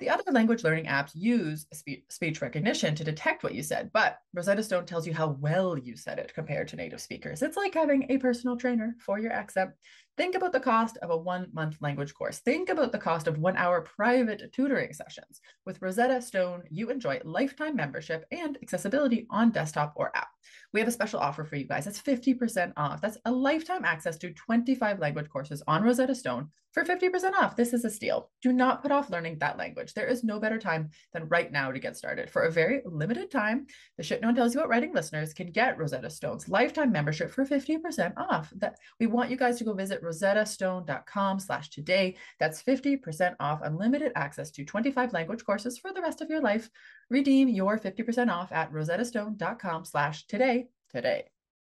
[0.00, 4.18] The other language learning apps use spe- speech recognition to detect what you said, but
[4.32, 7.42] Rosetta Stone tells you how well you said it compared to native speakers.
[7.42, 9.72] It's like having a personal trainer for your accent.
[10.16, 12.38] Think about the cost of a one month language course.
[12.38, 15.42] Think about the cost of one hour private tutoring sessions.
[15.66, 20.28] With Rosetta Stone, you enjoy lifetime membership and accessibility on desktop or app.
[20.72, 21.84] We have a special offer for you guys.
[21.84, 23.02] That's 50% off.
[23.02, 27.56] That's a lifetime access to 25 language courses on Rosetta Stone for 50% off.
[27.56, 28.30] This is a steal.
[28.42, 29.94] Do not put off learning that language.
[29.94, 32.30] There is no better time than right now to get started.
[32.30, 35.50] For a very limited time, the shit no one tells you about writing listeners can
[35.50, 38.52] get Rosetta Stone's lifetime membership for 50% off.
[38.56, 42.16] That we want you guys to go visit rosettastone.com slash today.
[42.38, 46.70] That's 50% off unlimited access to 25 language courses for the rest of your life.
[47.08, 51.24] Redeem your 50% off at rosettastone.com slash today today.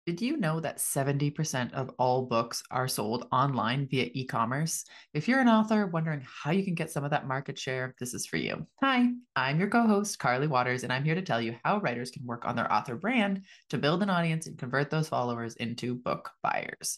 [0.07, 4.83] Did you know that 70% of all books are sold online via e commerce?
[5.13, 8.15] If you're an author wondering how you can get some of that market share, this
[8.15, 8.65] is for you.
[8.81, 12.09] Hi, I'm your co host, Carly Watters, and I'm here to tell you how writers
[12.09, 15.93] can work on their author brand to build an audience and convert those followers into
[15.93, 16.97] book buyers.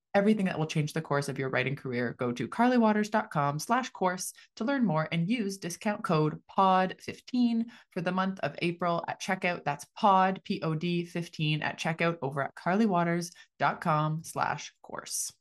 [0.13, 4.33] everything that will change the course of your writing career, go to carlywatters.com slash course
[4.55, 9.63] to learn more and use discount code POD15 for the month of April at checkout.
[9.63, 15.31] That's POD, P-O-D 15 at checkout over at carlywatters.com slash course.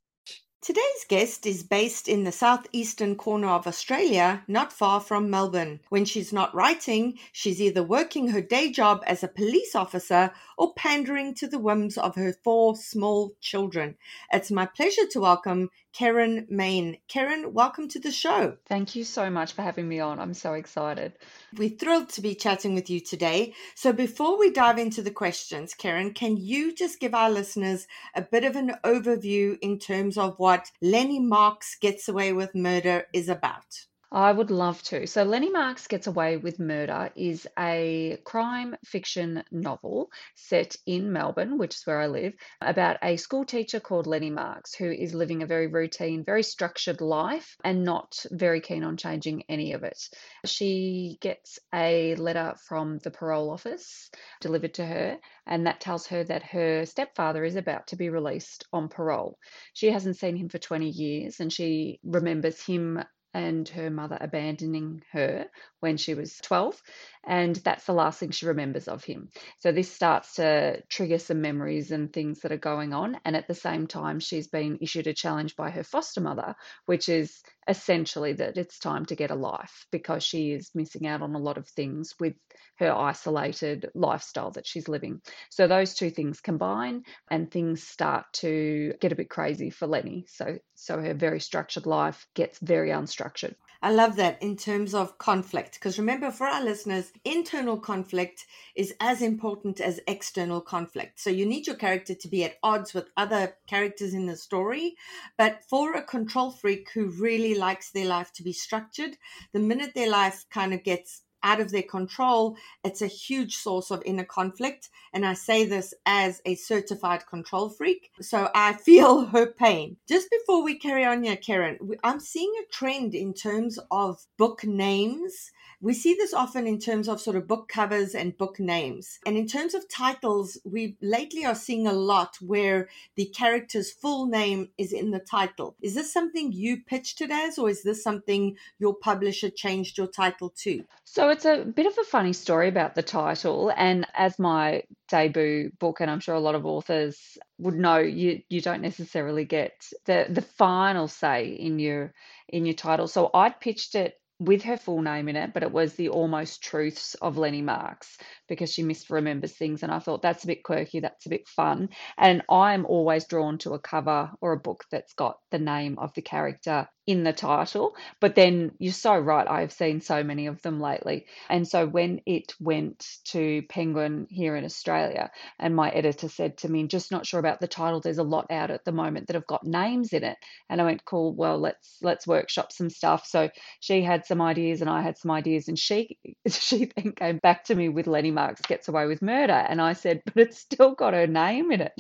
[0.63, 5.81] Today's guest is based in the southeastern corner of Australia, not far from Melbourne.
[5.89, 10.75] When she's not writing, she's either working her day job as a police officer or
[10.75, 13.97] pandering to the whims of her four small children.
[14.31, 16.99] It's my pleasure to welcome Kerryn Mayne.
[17.09, 18.57] Kerryn, welcome to the show.
[18.67, 20.21] Thank you so much for having me on.
[20.21, 21.15] I'm so excited.
[21.57, 23.55] We're thrilled to be chatting with you today.
[23.75, 28.23] So, before we dive into the questions, Kerryn, can you just give our listeners a
[28.23, 33.29] bit of an overview in terms of what Lenny Marks Gets Away with Murder is
[33.29, 33.87] about?
[34.13, 35.07] I would love to.
[35.07, 41.59] So, Lenny Marks Gets Away with Murder is a crime fiction novel set in Melbourne,
[41.59, 45.45] which is where I live, about a school teacher called Lenny Marks who is living
[45.45, 50.09] a very routine, very structured life and not very keen on changing any of it.
[50.45, 56.25] She gets a letter from the parole office delivered to her, and that tells her
[56.25, 59.39] that her stepfather is about to be released on parole.
[59.73, 63.05] She hasn't seen him for 20 years and she remembers him
[63.35, 65.47] and her mother abandoning her
[65.81, 66.83] when she was 12.
[67.27, 69.29] And that's the last thing she remembers of him.
[69.59, 73.19] So this starts to trigger some memories and things that are going on.
[73.25, 76.55] And at the same time, she's been issued a challenge by her foster mother,
[76.87, 81.23] which is essentially that it's time to get a life because she is missing out
[81.23, 82.35] on a lot of things with
[82.79, 85.21] her isolated lifestyle that she's living.
[85.51, 90.25] So those two things combine and things start to get a bit crazy for Lenny.
[90.29, 93.55] So so her very structured life gets very unstructured.
[93.83, 98.95] I love that in terms of conflict, because remember, for our listeners, internal conflict is
[99.01, 101.21] as important as external conflict.
[101.21, 104.97] So you need your character to be at odds with other characters in the story.
[105.37, 109.17] But for a control freak who really likes their life to be structured,
[109.53, 113.91] the minute their life kind of gets out of their control, it's a huge source
[113.91, 114.91] of inner conflict.
[115.13, 118.11] And I say this as a certified control freak.
[118.21, 119.97] So I feel her pain.
[120.09, 124.65] Just before we carry on here, Kerryn, I'm seeing a trend in terms of book
[124.65, 125.51] names
[125.81, 129.19] we see this often in terms of sort of book covers and book names.
[129.25, 134.27] And in terms of titles, we lately are seeing a lot where the character's full
[134.27, 135.77] name is in the title.
[135.81, 140.07] Is this something you pitched it as, or is this something your publisher changed your
[140.07, 140.85] title to?
[141.05, 143.73] So it's a bit of a funny story about the title.
[143.77, 148.43] And as my debut book, and I'm sure a lot of authors would know, you
[148.49, 149.73] you don't necessarily get
[150.05, 152.13] the the final say in your
[152.49, 153.09] in your title.
[153.09, 156.63] So I'd pitched it with her full name in it, but it was the almost
[156.63, 158.17] truths of Lenny Marks
[158.49, 159.83] because she misremembers things.
[159.83, 161.91] And I thought that's a bit quirky, that's a bit fun.
[162.17, 166.15] And I'm always drawn to a cover or a book that's got the name of
[166.15, 167.95] the character in the title.
[168.21, 171.27] But then you're so right, I've seen so many of them lately.
[171.49, 176.69] And so when it went to Penguin here in Australia, and my editor said to
[176.71, 179.35] me, just not sure about the title, there's a lot out at the moment that
[179.35, 180.39] have got names in it.
[180.69, 183.27] And I went, cool, well, let's let's workshop some stuff.
[183.27, 186.19] So she had some ideas and I had some ideas and she
[186.49, 189.53] she then came back to me with Lenny Marks Gets Away with Murder.
[189.53, 191.93] And I said, but it's still got her name in it.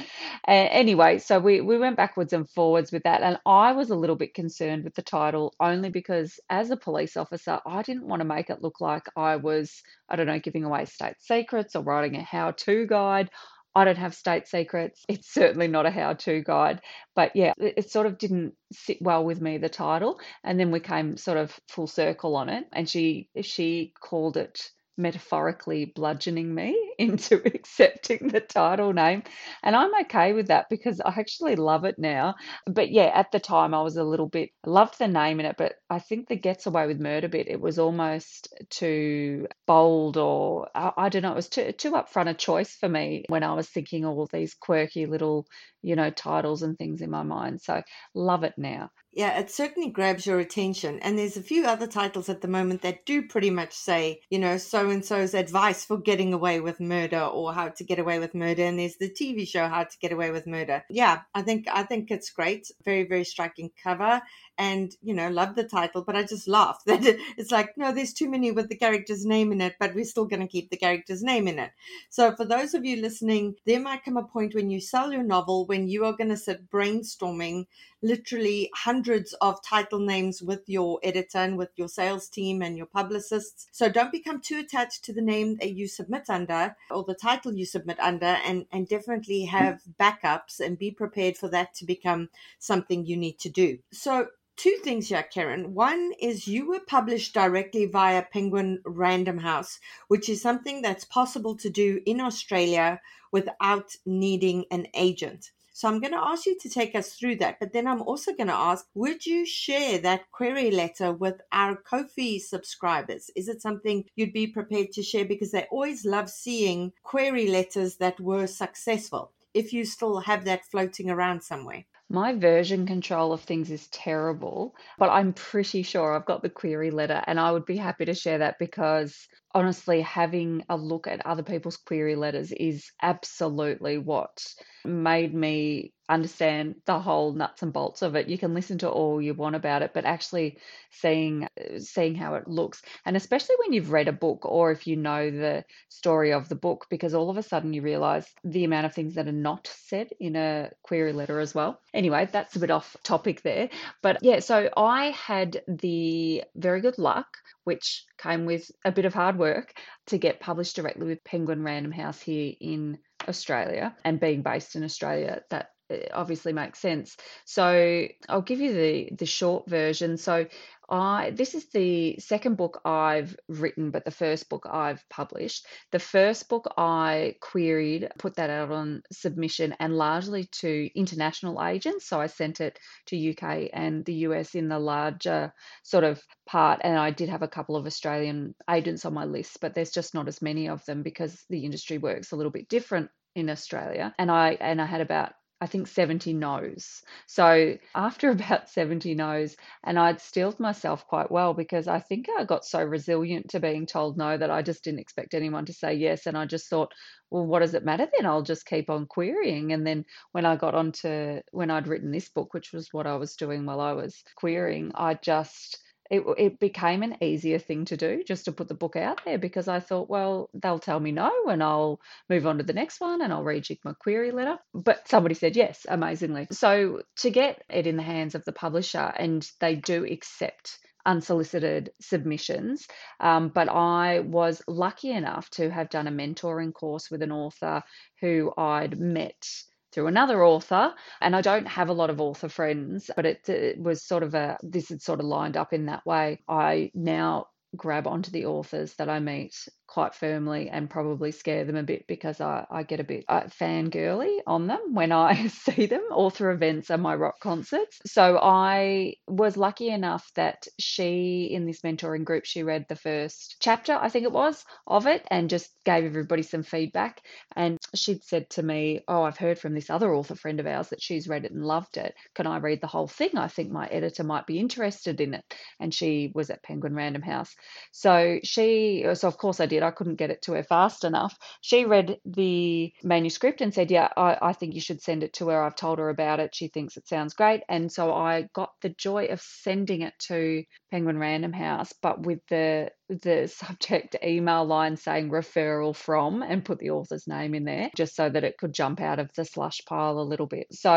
[0.46, 3.22] Anyway, so we, we went backwards and forwards with that.
[3.22, 7.16] And I was a little bit concerned with the title only because as a police
[7.16, 10.64] officer, I didn't want to make it look like I was, I don't know, giving
[10.64, 13.30] away state secrets or writing a how to guide.
[13.74, 15.04] I don't have state secrets.
[15.08, 16.80] It's certainly not a how to guide.
[17.14, 20.20] But yeah, it, sort of didn't sit well with me, the title.
[20.44, 22.66] And then we came sort of full circle on it.
[22.72, 29.22] And she she called it metaphorically bludgeoning me into accepting the title name.
[29.62, 32.34] And I'm okay with that because I actually love it now.
[32.66, 35.57] But yeah, at the time I was a little bit, loved the name in it,
[35.57, 40.68] but I think the Gets Away with Murder bit, it was almost too bold or
[40.74, 43.55] I, I don't know, it was too, too upfront a choice for me when I
[43.55, 45.46] was thinking all these quirky little,
[45.82, 47.61] you know, titles and things in my mind.
[47.62, 47.82] So
[48.14, 48.90] love it now.
[49.12, 51.01] Yeah, it certainly grabs your attention.
[51.01, 54.38] And there's a few other titles at the moment that do pretty much say, you
[54.38, 58.18] know, so and so's advice for getting away with murder or how to get away
[58.18, 58.64] with murder.
[58.64, 60.84] And there's the TV show How to Get Away with Murder.
[60.91, 62.70] Yeah, I think I think it's great.
[62.84, 64.20] Very, very striking cover
[64.61, 67.00] and you know love the title but i just laugh that
[67.38, 70.26] it's like no there's too many with the character's name in it but we're still
[70.26, 71.70] going to keep the character's name in it.
[72.11, 75.22] So for those of you listening there might come a point when you sell your
[75.22, 77.66] novel when you are going to sit brainstorming
[78.02, 82.86] literally hundreds of title names with your editor and with your sales team and your
[82.86, 83.66] publicists.
[83.72, 87.52] So don't become too attached to the name that you submit under or the title
[87.54, 92.30] you submit under and and definitely have backups and be prepared for that to become
[92.58, 93.78] something you need to do.
[93.92, 94.28] So
[94.61, 95.68] two things here, Kerryn.
[95.68, 101.56] One is you were published directly via Penguin Random House, which is something that's possible
[101.56, 103.00] to do in Australia
[103.32, 105.52] without needing an agent.
[105.72, 107.58] So I'm going to ask you to take us through that.
[107.58, 111.76] But then I'm also going to ask would you share that query letter with our
[111.76, 113.30] Ko-fi subscribers?
[113.34, 115.24] Is it something you'd be prepared to share?
[115.24, 119.32] Because they always love seeing query letters that were successful.
[119.54, 121.86] If you still have that floating around somewhere.
[122.11, 126.90] My version control of things is terrible, but I'm pretty sure I've got the query
[126.90, 131.26] letter and I would be happy to share that because honestly, having a look at
[131.26, 134.44] other people's query letters is absolutely what
[134.84, 138.28] made me understand the whole nuts and bolts of it.
[138.28, 140.59] You can listen to all you want about it, but actually
[140.90, 144.86] seeing uh, seeing how it looks, and especially when you've read a book or if
[144.86, 148.64] you know the story of the book, because all of a sudden you realize the
[148.64, 151.80] amount of things that are not said in a query letter as well.
[151.94, 153.70] Anyway, that's a bit off topic there,
[154.03, 154.40] but yeah.
[154.40, 157.36] So I had the very good luck
[157.70, 159.72] which came with a bit of hard work
[160.08, 162.98] to get published directly with Penguin Random House here in
[163.28, 163.94] Australia.
[164.04, 167.16] And being based in Australia, that uh, obviously makes sense.
[167.44, 170.16] So I'll give you the the short version.
[170.16, 170.46] So
[170.91, 175.66] I this is the second book I've written, but the first book I've published.
[175.93, 182.09] The first book I queried, put that out on submission, and largely to international agents.
[182.09, 185.53] So I sent it to UK and the US in the larger
[185.84, 189.59] sort of part, and I did have a couple of Australian agents on my list,
[189.61, 192.68] but there's just not as many of them because the industry works a little bit
[192.68, 194.14] different in Australia.
[194.18, 197.02] And I and I had about I think 70 no's.
[197.26, 202.44] So after about 70 no's, and I'd steeled myself quite well because I think I
[202.44, 205.94] got so resilient to being told no that I just didn't expect anyone to say
[205.94, 206.26] yes.
[206.26, 206.92] And I just thought,
[207.30, 208.26] well, what does it matter then?
[208.26, 209.72] I'll just keep on querying.
[209.72, 213.16] And then when I got onto when I'd written this book, which was what I
[213.16, 215.78] was doing while I was querying, I just
[216.11, 219.38] it, it became an easier thing to do just to put the book out there
[219.38, 223.00] because I thought, well, they'll tell me no and I'll move on to the next
[223.00, 224.58] one and I'll rejig my query letter.
[224.74, 226.48] But somebody said yes, amazingly.
[226.50, 231.92] So to get it in the hands of the publisher, and they do accept unsolicited
[232.00, 232.86] submissions.
[233.20, 237.82] Um, but I was lucky enough to have done a mentoring course with an author
[238.20, 239.46] who I'd met
[239.93, 240.95] through another author.
[241.20, 244.34] And I don't have a lot of author friends, but it, it was sort of
[244.34, 246.41] a, this had sort of lined up in that way.
[246.49, 249.55] I now grab onto the authors that I meet
[249.91, 253.43] quite firmly and probably scare them a bit because I, I get a bit uh,
[253.61, 256.03] fangirly on them when I see them.
[256.12, 257.99] Author events are my rock concerts.
[258.07, 263.57] So I was lucky enough that she, in this mentoring group, she read the first
[263.61, 267.20] chapter, I think it was, of it and just gave everybody some feedback.
[267.57, 270.91] And she'd said to me, Oh, I've heard from this other author friend of ours
[270.91, 272.14] that she's read it and loved it.
[272.34, 273.36] Can I read the whole thing?
[273.36, 275.45] I think my editor might be interested in it.
[275.80, 277.55] And she was at Penguin Random House.
[277.91, 279.79] So she, so of course I did.
[279.82, 281.36] I couldn't get it to her fast enough.
[281.60, 285.48] She read the manuscript and said, Yeah, I, I think you should send it to
[285.48, 285.62] her.
[285.62, 286.54] I've told her about it.
[286.54, 287.62] She thinks it sounds great.
[287.68, 292.40] And so I got the joy of sending it to Penguin Random House, but with
[292.48, 297.90] the the subject email line saying referral from and put the author's name in there
[297.96, 300.66] just so that it could jump out of the slush pile a little bit.
[300.72, 300.94] So,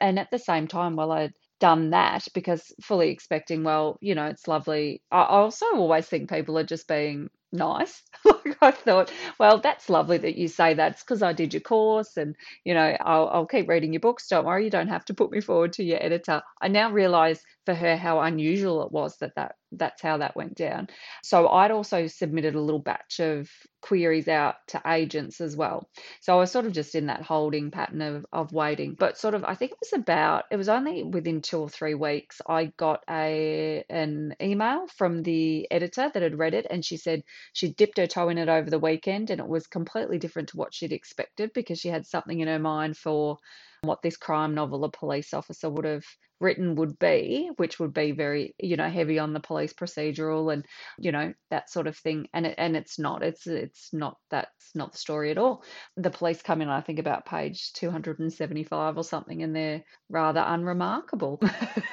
[0.00, 4.26] and at the same time, while I'd done that because fully expecting, well, you know,
[4.26, 5.00] it's lovely.
[5.12, 8.02] I also always think people are just being nice.
[8.24, 10.92] like I thought, well, that's lovely that you say that.
[10.92, 12.34] It's because I did your course and,
[12.64, 14.28] you know, I'll, I'll keep reading your books.
[14.28, 16.42] Don't worry, you don't have to put me forward to your editor.
[16.60, 20.54] I now realize for her how unusual it was that, that that's how that went
[20.54, 20.88] down.
[21.22, 23.48] So I'd also submitted a little batch of
[23.80, 25.88] queries out to agents as well.
[26.20, 28.94] So I was sort of just in that holding pattern of, of waiting.
[28.98, 31.94] But sort of I think it was about it was only within two or three
[31.94, 36.96] weeks I got a an email from the editor that had read it and she
[36.96, 40.50] said she dipped her toe in it over the weekend and it was completely different
[40.50, 43.38] to what she'd expected because she had something in her mind for
[43.82, 46.04] what this crime novel a police officer would have
[46.40, 50.64] written would be, which would be very, you know, heavy on the police procedural and,
[50.98, 52.28] you know, that sort of thing.
[52.32, 53.22] And it, and it's not.
[53.22, 55.64] It's it's not that's not the story at all.
[55.96, 61.40] The police come in, I think, about page 275 or something, and they're rather unremarkable.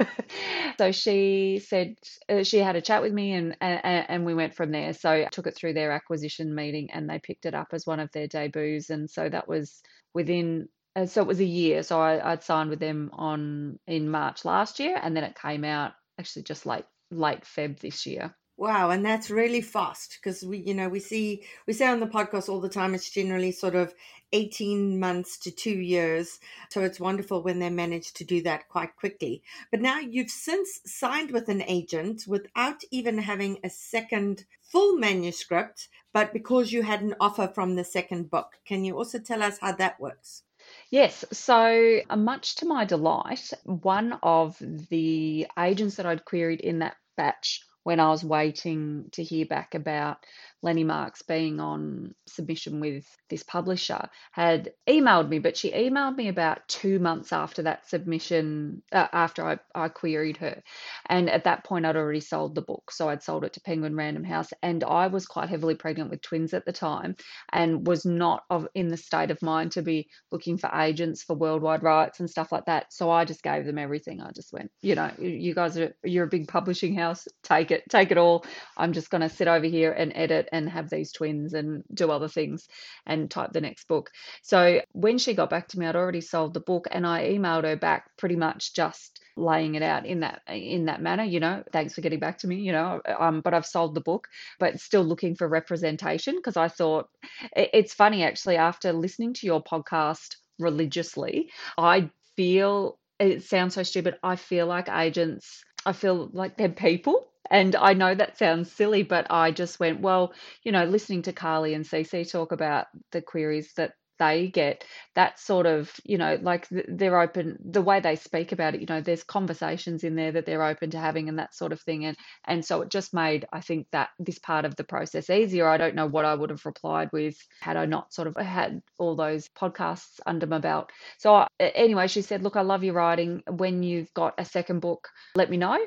[0.77, 1.95] so she said
[2.27, 4.93] uh, she had a chat with me, and, and and we went from there.
[4.93, 7.99] So I took it through their acquisition meeting, and they picked it up as one
[7.99, 9.81] of their debuts, and so that was
[10.13, 11.83] within uh, so it was a year.
[11.83, 15.63] So I, I'd signed with them on in March last year, and then it came
[15.63, 18.35] out actually just late late Feb this year.
[18.57, 22.05] Wow, and that's really fast because we, you know, we see we say on the
[22.07, 22.93] podcast all the time.
[22.93, 23.93] It's generally sort of
[24.33, 28.97] eighteen months to two years, so it's wonderful when they manage to do that quite
[28.97, 29.43] quickly.
[29.71, 35.87] But now you've since signed with an agent without even having a second full manuscript,
[36.13, 38.57] but because you had an offer from the second book.
[38.65, 40.43] Can you also tell us how that works?
[40.91, 44.57] Yes, so uh, much to my delight, one of
[44.89, 49.73] the agents that I'd queried in that batch when I was waiting to hear back
[49.75, 50.25] about
[50.61, 56.27] Lenny Marks being on submission with this publisher, had emailed me, but she emailed me
[56.27, 60.61] about two months after that submission, uh, after I, I queried her.
[61.07, 62.91] And at that point, I'd already sold the book.
[62.91, 64.49] So I'd sold it to Penguin Random House.
[64.61, 67.15] And I was quite heavily pregnant with twins at the time
[67.51, 71.35] and was not of in the state of mind to be looking for agents for
[71.35, 72.91] worldwide rights and stuff like that.
[72.91, 74.21] So I just gave them everything.
[74.21, 77.83] I just went, you know, you guys are, you're a big publishing house, take it,
[77.89, 78.45] take it all.
[78.75, 82.11] I'm just going to sit over here and edit and have these twins and do
[82.11, 82.67] other things
[83.05, 84.11] and type the next book.
[84.41, 87.63] So when she got back to me, I'd already sold the book and I emailed
[87.63, 91.63] her back pretty much just laying it out in that in that manner you know
[91.71, 94.27] thanks for getting back to me you know um but i've sold the book
[94.59, 97.07] but still looking for representation because i thought
[97.55, 104.15] it's funny actually after listening to your podcast religiously i feel it sounds so stupid
[104.23, 109.03] i feel like agents i feel like they're people and I know that sounds silly,
[109.03, 110.33] but I just went, well,
[110.63, 115.39] you know, listening to Carly and Cece talk about the queries that they get that
[115.39, 119.01] sort of you know like they're open the way they speak about it you know
[119.01, 122.17] there's conversations in there that they're open to having and that sort of thing and
[122.45, 125.67] and so it just made i think that this part of the process easier.
[125.67, 128.81] I don't know what i would have replied with had i not sort of had
[128.97, 130.91] all those podcasts under my belt.
[131.17, 133.43] So uh, anyway she said look i love your writing.
[133.47, 135.77] When you've got a second book let me know.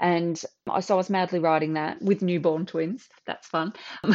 [0.00, 3.08] And i so i was madly writing that with newborn twins.
[3.26, 3.72] That's fun.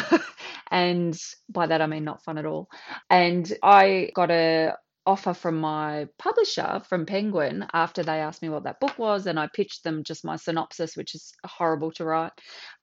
[0.69, 1.17] And
[1.49, 2.69] by that i mean not fun at all.
[3.09, 8.63] And I got a offer from my publisher from Penguin after they asked me what
[8.63, 12.31] that book was and I pitched them just my synopsis which is horrible to write.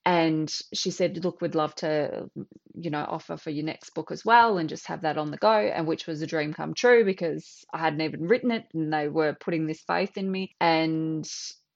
[0.05, 2.29] And she said look we'd love to
[2.75, 5.39] you know offer for your next book as well and just have that on the
[5.39, 8.93] go and which was a dream come true because I hadn't even written it and
[8.93, 10.55] they were putting this faith in me.
[10.61, 11.27] And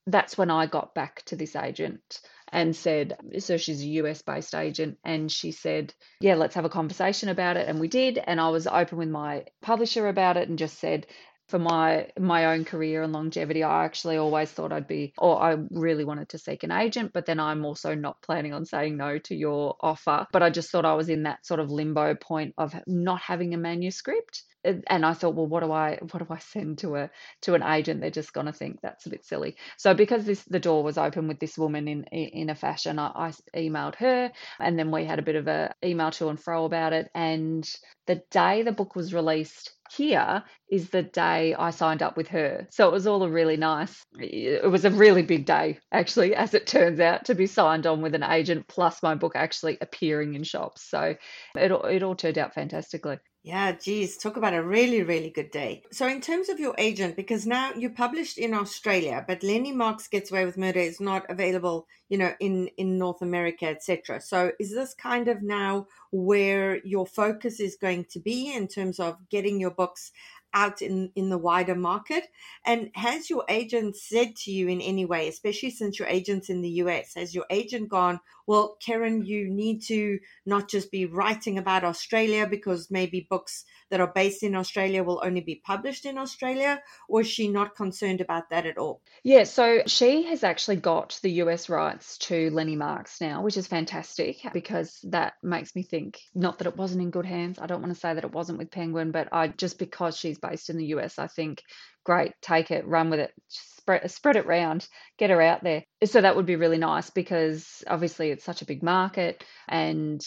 [0.07, 2.21] that's when I got back to this agent
[2.53, 6.71] and said, so she's a US based agent, and she said, yeah, let's have a
[6.71, 7.69] conversation about it.
[7.69, 8.19] And we did.
[8.19, 11.07] And I was open with my publisher about it and just said,
[11.49, 15.57] for my my own career and longevity i actually always thought i'd be or i
[15.71, 19.19] really wanted to seek an agent but then i'm also not planning on saying no
[19.19, 22.55] to your offer but i just thought i was in that sort of limbo point
[22.59, 24.43] of not having a manuscript
[24.89, 27.11] and I thought, well, what do I what do I send to a
[27.43, 28.01] to an agent?
[28.01, 29.57] They're just to think that's a bit silly.
[29.77, 33.11] So because this the door was open with this woman in in a fashion, I,
[33.15, 36.65] I emailed her, and then we had a bit of a email to and fro
[36.65, 37.11] about it.
[37.15, 37.69] And
[38.07, 42.67] the day the book was released here is the day I signed up with her.
[42.71, 46.55] So it was all a really nice, it was a really big day, actually, as
[46.55, 50.35] it turns out, to be signed on with an agent, plus my book actually appearing
[50.35, 50.89] in shops.
[50.89, 51.15] So
[51.55, 53.19] it, it all turned out fantastically.
[53.49, 55.83] Yeah, geez, talk about a really, really good day.
[55.91, 60.07] So, in terms of your agent, because now you're published in Australia, but Lenny Marks
[60.07, 64.21] Gets Away with Murder is not available, you know, in in North America, etc.
[64.21, 69.01] So, is this kind of now where your focus is going to be in terms
[69.01, 70.13] of getting your books
[70.55, 72.25] out in, in the wider market?
[72.65, 76.63] And has your agent said to you in any way, especially since your agent's in
[76.63, 81.59] the US, has your agent gone, well, Kerryn, you need to not just be writing
[81.59, 86.19] about Australia because maybe books that are based in Australia will only be published in
[86.19, 86.81] Australia?
[87.09, 89.01] Or is she not concerned about that at all?
[89.23, 93.67] Yeah, so she has actually got the US rights to Lenny Marks now, which is
[93.67, 97.59] fantastic because that makes me think not that it wasn't in good hands.
[97.59, 100.39] I don't want to say that it wasn't with Penguin, but I just because she's
[100.39, 101.63] based in the US, I think
[102.05, 104.87] great, take it, run with it, spread spread it round,
[105.19, 105.85] get her out there.
[106.05, 110.25] So that would be really nice because obviously it's such a big market and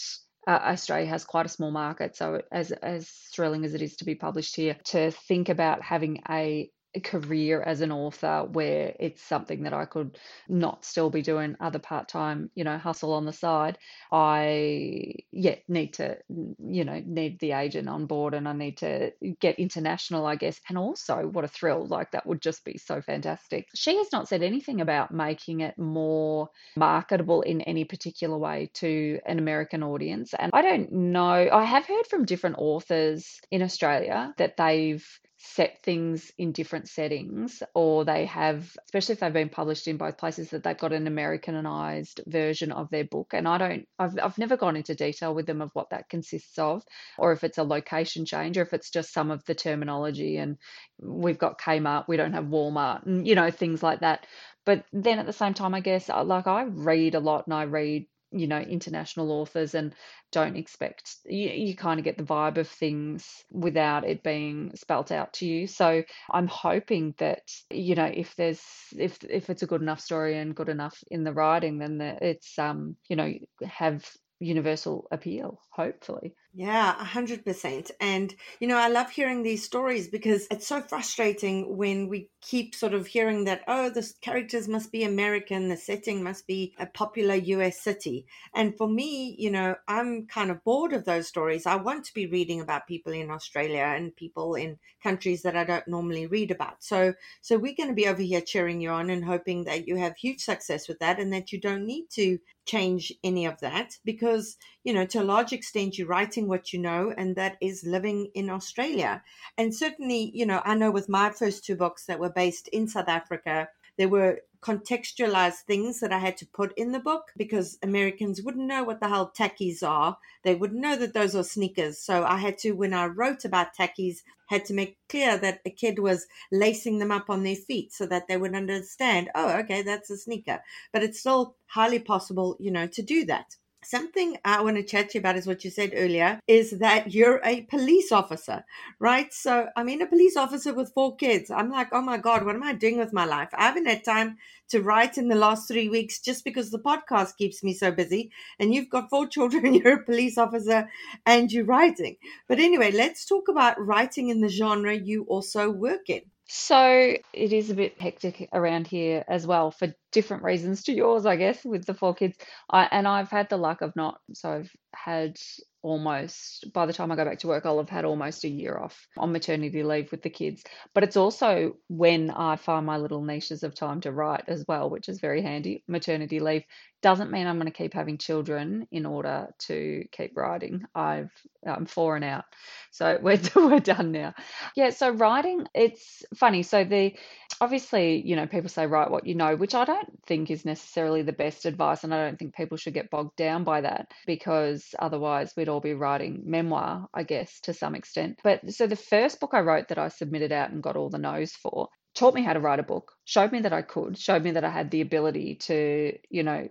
[0.48, 2.16] uh, Australia has quite a small market.
[2.16, 6.22] So as as thrilling as it is to be published here, to think about having
[6.30, 6.70] a
[7.00, 10.18] career as an author where it's something that I could
[10.50, 13.78] not still be doing other part-time, you know, hustle on the side.
[14.12, 19.12] I yeah, need to you know, need the agent on board and I need to
[19.40, 20.60] get international, I guess.
[20.68, 21.86] And also what a thrill.
[21.86, 23.68] Like that would just be so fantastic.
[23.76, 29.20] She has not said anything about making it more marketable in any particular way to
[29.26, 30.34] an American audience.
[30.38, 31.50] And I don't know.
[31.52, 35.06] I have heard from different authors in Australia that they've
[35.44, 40.18] set things in different settings or they have especially if they've been published in both
[40.18, 43.34] places that they've got an americanized version of their book.
[43.34, 46.60] And i don't I've, I've never gone into detail with them of what that consists
[46.60, 46.84] of
[47.18, 50.58] or if it's a location change or if it's just some of the terminology and
[51.00, 54.28] we've got kmart we don't have walmart and you know things like that.
[54.66, 57.54] But then at the same time i guess uh, like i read a lot and
[57.54, 59.94] i read you know international authors and
[60.32, 65.12] don't expect you, you kind of get the vibe of things without it being spelt
[65.12, 68.62] out to you so i'm hoping that you know if there's
[68.98, 72.18] if if it's a good enough story and good enough in the writing then the,
[72.22, 74.06] it's um you know have
[74.42, 76.34] universal appeal, hopefully.
[76.54, 77.92] Yeah, 100%.
[78.02, 82.76] And, you know, I love hearing these stories because it's so frustrating when we keep
[82.76, 86.88] sort of hearing that, oh, the characters must be American, the setting must be a
[86.88, 88.26] popular US city.
[88.54, 91.66] And for me, you know, I'm kind of bored of those stories.
[91.66, 95.64] I want to be reading about people in Australia and people in countries that I
[95.64, 96.84] don't normally read about.
[96.84, 99.96] So, so we're going to be over here cheering you on and hoping that you
[99.96, 103.98] have huge success with that and that you don't need to change any of that
[104.06, 107.84] because, you know, to a large extent, you're writing what you know, and that is
[107.84, 109.24] living in Australia.
[109.58, 112.88] And certainly, you know, I know with my first two books that were based in
[112.88, 117.78] South Africa, there were contextualized things that I had to put in the book because
[117.82, 120.18] Americans wouldn't know what the hell tackies are.
[120.44, 121.98] They wouldn't know that those are sneakers.
[122.00, 125.70] So I had to, when I wrote about tackies, had to make clear that a
[125.70, 129.82] kid was lacing them up on their feet so that they would understand, oh, okay,
[129.82, 130.62] that's a sneaker.
[130.92, 133.56] But it's still highly possible, you know, to do that.
[133.84, 137.14] Something I want to chat to you about is what you said earlier is that
[137.14, 138.64] you're a police officer,
[139.00, 139.34] right?
[139.34, 141.50] So, I mean, a police officer with four kids.
[141.50, 143.50] I'm like, oh my God, what am I doing with my life?
[143.54, 144.38] I haven't had time
[144.70, 148.32] to write in the last three weeks just because the podcast keeps me so busy.
[148.60, 150.88] And you've got four children, you're a police officer,
[151.26, 152.18] and you're writing.
[152.48, 156.22] But anyway, let's talk about writing in the genre you also work in.
[156.54, 161.26] So it is a bit hectic around here as well for different reasons to yours,
[161.26, 162.38] I guess, with the four kids.
[162.70, 165.38] I, and I've had the luck of not, so I've had
[165.82, 168.78] almost by the time I go back to work, I'll have had almost a year
[168.78, 170.62] off on maternity leave with the kids.
[170.94, 174.90] But it's also when I find my little niches of time to write as well,
[174.90, 175.86] which is very handy.
[175.88, 176.64] Maternity leave
[177.02, 180.84] doesn't mean I'm going to keep having children in order to keep writing.
[180.94, 181.32] I've
[181.66, 182.46] I'm four and out,
[182.92, 184.34] so we're we're done now.
[184.76, 186.64] Yeah, so writing it's funny.
[186.64, 187.16] So the
[187.60, 191.24] obviously you know people say write what you know, which I don't think is necessarily
[191.24, 194.94] the best advice, and I don't think people should get bogged down by that because
[195.00, 198.40] otherwise we'd all be writing memoir, I guess, to some extent.
[198.44, 201.18] But so the first book I wrote that I submitted out and got all the
[201.18, 204.44] no's for taught me how to write a book, showed me that I could, showed
[204.44, 206.68] me that I had the ability to, you know,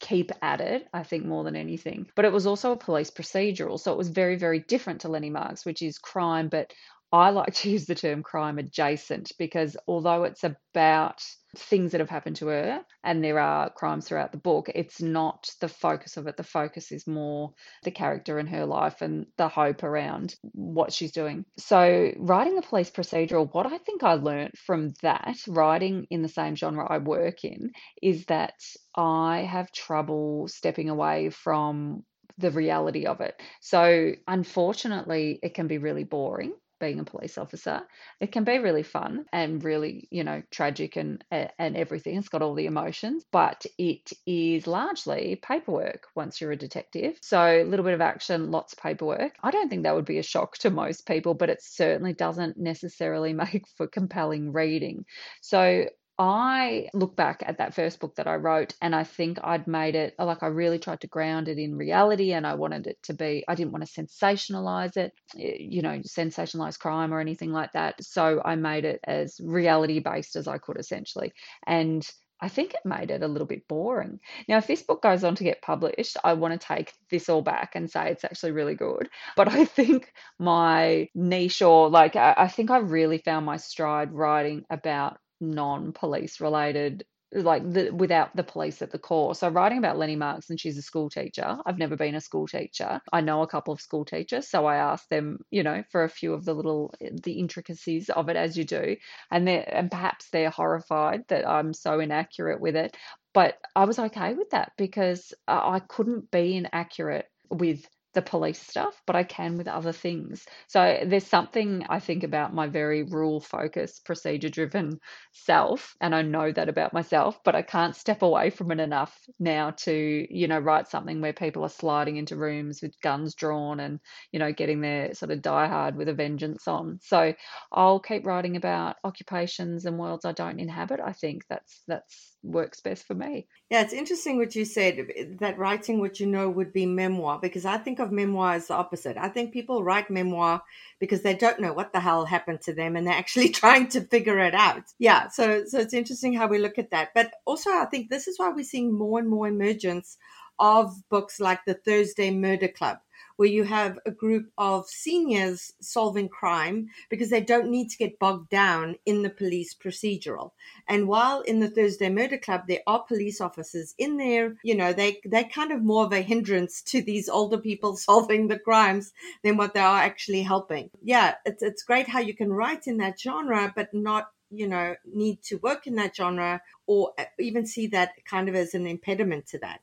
[0.00, 2.06] keep at it, I think, more than anything.
[2.14, 3.78] But it was also a police procedural.
[3.78, 6.72] So it was very, very different to Lenny Marks, which is crime, but
[7.10, 11.22] I like to use the term crime adjacent because although it's about
[11.56, 15.48] things that have happened to her and there are crimes throughout the book, it's not
[15.62, 16.36] the focus of it.
[16.36, 21.12] The focus is more the character in her life and the hope around what she's
[21.12, 21.46] doing.
[21.56, 26.28] So, writing the police procedural, what I think I learned from that, writing in the
[26.28, 27.70] same genre I work in,
[28.02, 28.60] is that
[28.94, 32.04] I have trouble stepping away from
[32.36, 33.40] the reality of it.
[33.62, 37.82] So, unfortunately, it can be really boring being a police officer.
[38.20, 42.16] It can be really fun and really, you know, tragic and and everything.
[42.16, 47.18] It's got all the emotions, but it is largely paperwork once you're a detective.
[47.22, 49.32] So a little bit of action, lots of paperwork.
[49.42, 52.58] I don't think that would be a shock to most people, but it certainly doesn't
[52.58, 55.04] necessarily make for compelling reading.
[55.40, 55.86] So
[56.18, 59.94] I look back at that first book that I wrote and I think I'd made
[59.94, 63.14] it like I really tried to ground it in reality and I wanted it to
[63.14, 67.70] be, I didn't want to sensationalize it, eh, you know, sensationalize crime or anything like
[67.72, 68.02] that.
[68.02, 71.32] So I made it as reality based as I could essentially.
[71.64, 72.04] And
[72.40, 74.18] I think it made it a little bit boring.
[74.48, 77.42] Now, if this book goes on to get published, I want to take this all
[77.42, 79.08] back and say it's actually really good.
[79.36, 84.64] But I think my niche, or like, I think I really found my stride writing
[84.70, 89.34] about non-police related like the, without the police at the core.
[89.34, 91.58] So writing about Lenny Marks and she's a school teacher.
[91.66, 93.00] I've never been a school teacher.
[93.12, 96.08] I know a couple of school teachers, so I asked them, you know, for a
[96.08, 98.96] few of the little the intricacies of it as you do,
[99.30, 102.96] and they and perhaps they're horrified that I'm so inaccurate with it.
[103.34, 107.84] But I was okay with that because I couldn't be inaccurate with
[108.14, 110.46] the police stuff, but I can with other things.
[110.66, 114.98] So there's something I think about my very rule focused, procedure driven
[115.32, 115.94] self.
[116.00, 119.72] And I know that about myself, but I can't step away from it enough now
[119.84, 124.00] to, you know, write something where people are sliding into rooms with guns drawn and,
[124.32, 126.98] you know, getting their sort of die hard with a vengeance on.
[127.02, 127.34] So
[127.72, 131.00] I'll keep writing about occupations and worlds I don't inhabit.
[131.04, 133.46] I think that's that's works best for me.
[133.70, 137.38] Yeah, it's interesting what you said eh, that writing what you know would be memoir
[137.40, 139.16] because I think of memoir as the opposite.
[139.16, 140.62] I think people write memoir
[141.00, 144.00] because they don't know what the hell happened to them and they're actually trying to
[144.02, 144.84] figure it out.
[144.98, 147.10] Yeah, so so it's interesting how we look at that.
[147.14, 150.16] But also I think this is why we're seeing more and more emergence
[150.58, 152.98] of books like the Thursday Murder Club
[153.38, 158.18] where you have a group of seniors solving crime because they don't need to get
[158.18, 160.50] bogged down in the police procedural.
[160.88, 164.92] And while in the Thursday Murder Club, there are police officers in there, you know,
[164.92, 169.12] they, they're kind of more of a hindrance to these older people solving the crimes
[169.44, 170.90] than what they are actually helping.
[171.00, 174.94] Yeah, it's, it's great how you can write in that genre, but not you know
[175.04, 179.46] need to work in that genre or even see that kind of as an impediment
[179.46, 179.80] to that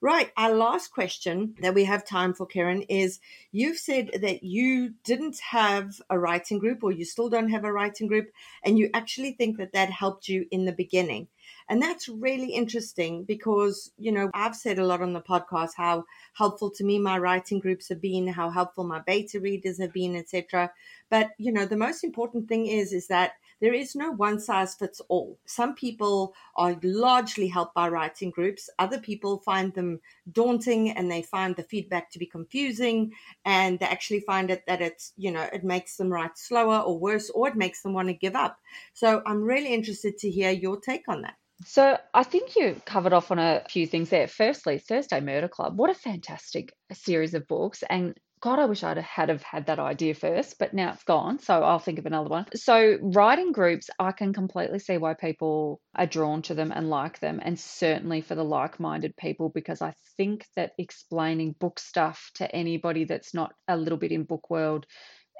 [0.00, 0.30] Right.
[0.36, 3.18] Our last question that we have time for, Kerryn, is
[3.50, 7.72] you've said that you didn't have a writing group or you still don't have a
[7.72, 8.30] writing group,
[8.62, 11.28] and you actually think that that helped you in the beginning.
[11.68, 16.04] And that's really interesting because, you know, I've said a lot on the podcast how
[16.34, 20.16] helpful to me my writing groups have been, how helpful my beta readers have been,
[20.16, 20.72] etc.
[21.10, 24.74] But, you know, the most important thing is is that there is no one size
[24.74, 25.38] fits all.
[25.46, 28.68] Some people are largely helped by writing groups.
[28.78, 30.00] Other people find them
[30.32, 33.12] daunting and they find the feedback to be confusing
[33.44, 36.98] and they actually find it that it's, you know, it makes them write slower or
[36.98, 38.58] worse or it makes them want to give up.
[38.92, 41.36] So I'm really interested to hear your take on that.
[41.64, 44.28] So I think you covered off on a few things there.
[44.28, 45.78] Firstly, Thursday Murder Club.
[45.78, 47.82] What a fantastic series of books.
[47.88, 48.14] And
[48.46, 51.40] God, I wish I'd had have had that idea first, but now it's gone.
[51.40, 52.46] So I'll think of another one.
[52.54, 57.18] So writing groups, I can completely see why people are drawn to them and like
[57.18, 62.54] them, and certainly for the like-minded people, because I think that explaining book stuff to
[62.54, 64.86] anybody that's not a little bit in book world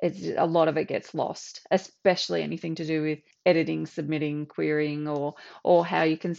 [0.02, 5.08] it's a lot of it gets lost, especially anything to do with editing, submitting, querying,
[5.08, 5.34] or
[5.64, 6.34] or how you can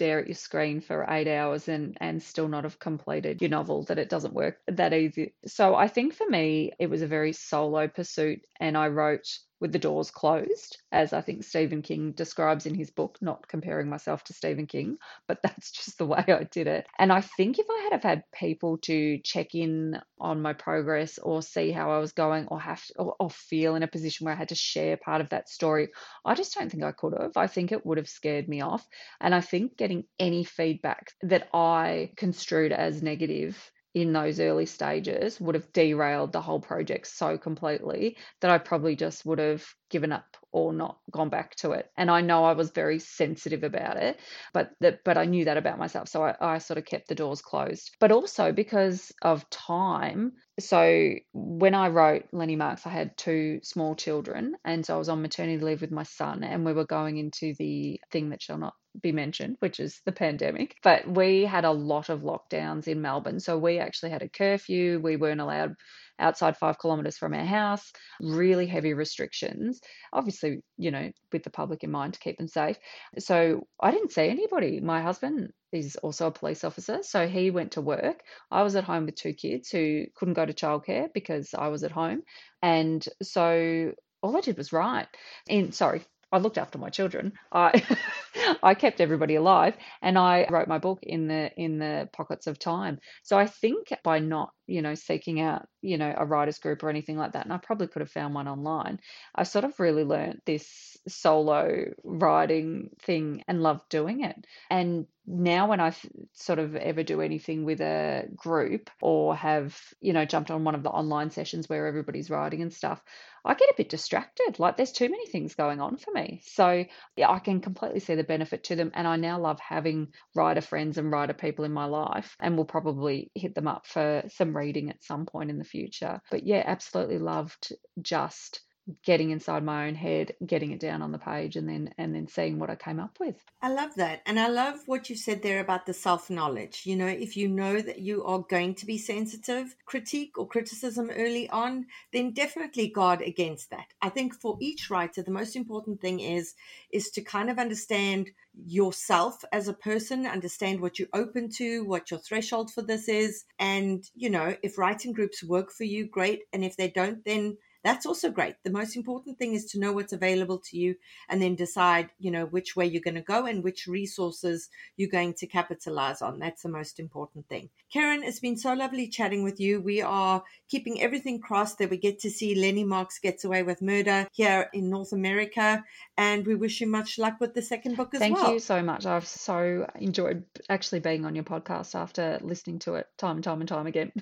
[0.00, 3.82] stare at your screen for eight hours and and still not have completed your novel.
[3.84, 5.34] That it doesn't work that easy.
[5.46, 9.28] So I think for me, it was a very solo pursuit, and I wrote
[9.60, 13.88] with the doors closed, as I think Stephen King describes in his book, not comparing
[13.88, 14.98] myself to Stephen King,
[15.28, 16.86] but that's just the way I did it.
[16.98, 21.18] And I think if I had have had people to check in on my progress
[21.18, 24.24] or see how I was going or have to, or, or feel in a position
[24.24, 25.88] where I had to share part of that story,
[26.24, 27.36] I just don't think I could have.
[27.36, 28.86] I think it would have scared me off.
[29.20, 35.40] And I think getting any feedback that I construed as negative in those early stages
[35.40, 40.12] would have derailed the whole project so completely that I probably just would have given
[40.12, 41.90] up or not gone back to it.
[41.96, 44.20] And I know I was very sensitive about it,
[44.52, 46.08] but that but I knew that about myself.
[46.08, 47.90] So I, I sort of kept the doors closed.
[47.98, 50.32] But also because of time.
[50.60, 54.54] So when I wrote Lenny Marks, I had two small children.
[54.64, 57.54] And so I was on maternity leave with my son and we were going into
[57.58, 60.76] the thing that shall not be mentioned, which is the pandemic.
[60.82, 63.40] But we had a lot of lockdowns in Melbourne.
[63.40, 65.00] So we actually had a curfew.
[65.02, 65.74] We weren't allowed
[66.20, 69.80] outside five kilometres from our house, really heavy restrictions,
[70.12, 72.76] obviously, you know, with the public in mind to keep them safe.
[73.18, 74.80] So I didn't see anybody.
[74.80, 78.20] My husband is also a police officer, so he went to work.
[78.50, 81.84] I was at home with two kids who couldn't go to childcare because I was
[81.84, 82.22] at home.
[82.62, 85.08] And so all I did was write.
[85.48, 86.02] And sorry,
[86.32, 87.32] I looked after my children.
[87.52, 87.82] I
[88.62, 92.58] I kept everybody alive and I wrote my book in the in the pockets of
[92.58, 93.00] time.
[93.22, 96.90] So I think by not, you know, seeking out, you know, a writers group or
[96.90, 99.00] anything like that, and I probably could have found one online,
[99.34, 104.46] I sort of really learned this solo writing thing and loved doing it.
[104.70, 105.94] And now when I
[106.34, 110.74] sort of ever do anything with a group or have, you know, jumped on one
[110.74, 113.02] of the online sessions where everybody's writing and stuff,
[113.44, 114.58] I get a bit distracted.
[114.58, 116.42] Like there's too many things going on for me.
[116.44, 116.84] So
[117.16, 118.90] yeah, I can completely see the benefit to them.
[118.94, 122.64] And I now love having writer friends and writer people in my life and will
[122.64, 126.20] probably hit them up for some reading at some point in the future.
[126.30, 128.60] But yeah, absolutely loved just
[129.04, 132.26] getting inside my own head getting it down on the page and then and then
[132.26, 133.36] seeing what i came up with.
[133.62, 134.22] I love that.
[134.26, 137.48] And i love what you said there about the self knowledge you know if you
[137.48, 142.88] know that you are going to be sensitive critique or criticism early on then definitely
[142.88, 143.86] guard against that.
[144.02, 146.54] I think for each writer the most important thing is
[146.90, 148.30] is to kind of understand
[148.66, 153.44] yourself as a person understand what you're open to what your threshold for this is.
[153.58, 156.42] And you know if writing groups work for you great.
[156.52, 158.56] And if they don't then that's also great.
[158.62, 160.96] The most important thing is to know what's available to you
[161.28, 165.08] and then decide, you know, which way you're going to go and which resources you're
[165.08, 166.38] going to capitalize on.
[166.38, 167.70] That's the most important thing.
[167.94, 169.80] Kerryn, it's been so lovely chatting with you.
[169.80, 173.82] We are keeping everything crossed that we get to see Lenny Marks gets away with
[173.82, 175.82] murder here in North America.
[176.16, 178.44] And we wish you much luck with the second book as Thank well.
[178.44, 179.06] Thank you so much.
[179.06, 183.60] I've so enjoyed actually being on your podcast after listening to it time and time
[183.60, 184.12] and time again.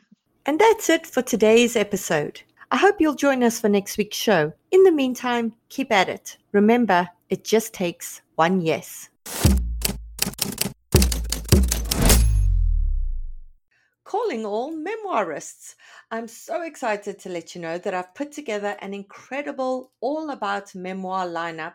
[0.47, 2.41] And that's it for today's episode.
[2.71, 4.53] I hope you'll join us for next week's show.
[4.73, 6.37] In the meantime, keep at it.
[6.53, 9.09] Remember, it just takes one yes.
[14.05, 15.77] Calling all memoirists.
[16.11, 20.75] I'm so excited to let you know that I've put together an incredible all about
[20.75, 21.75] memoir lineup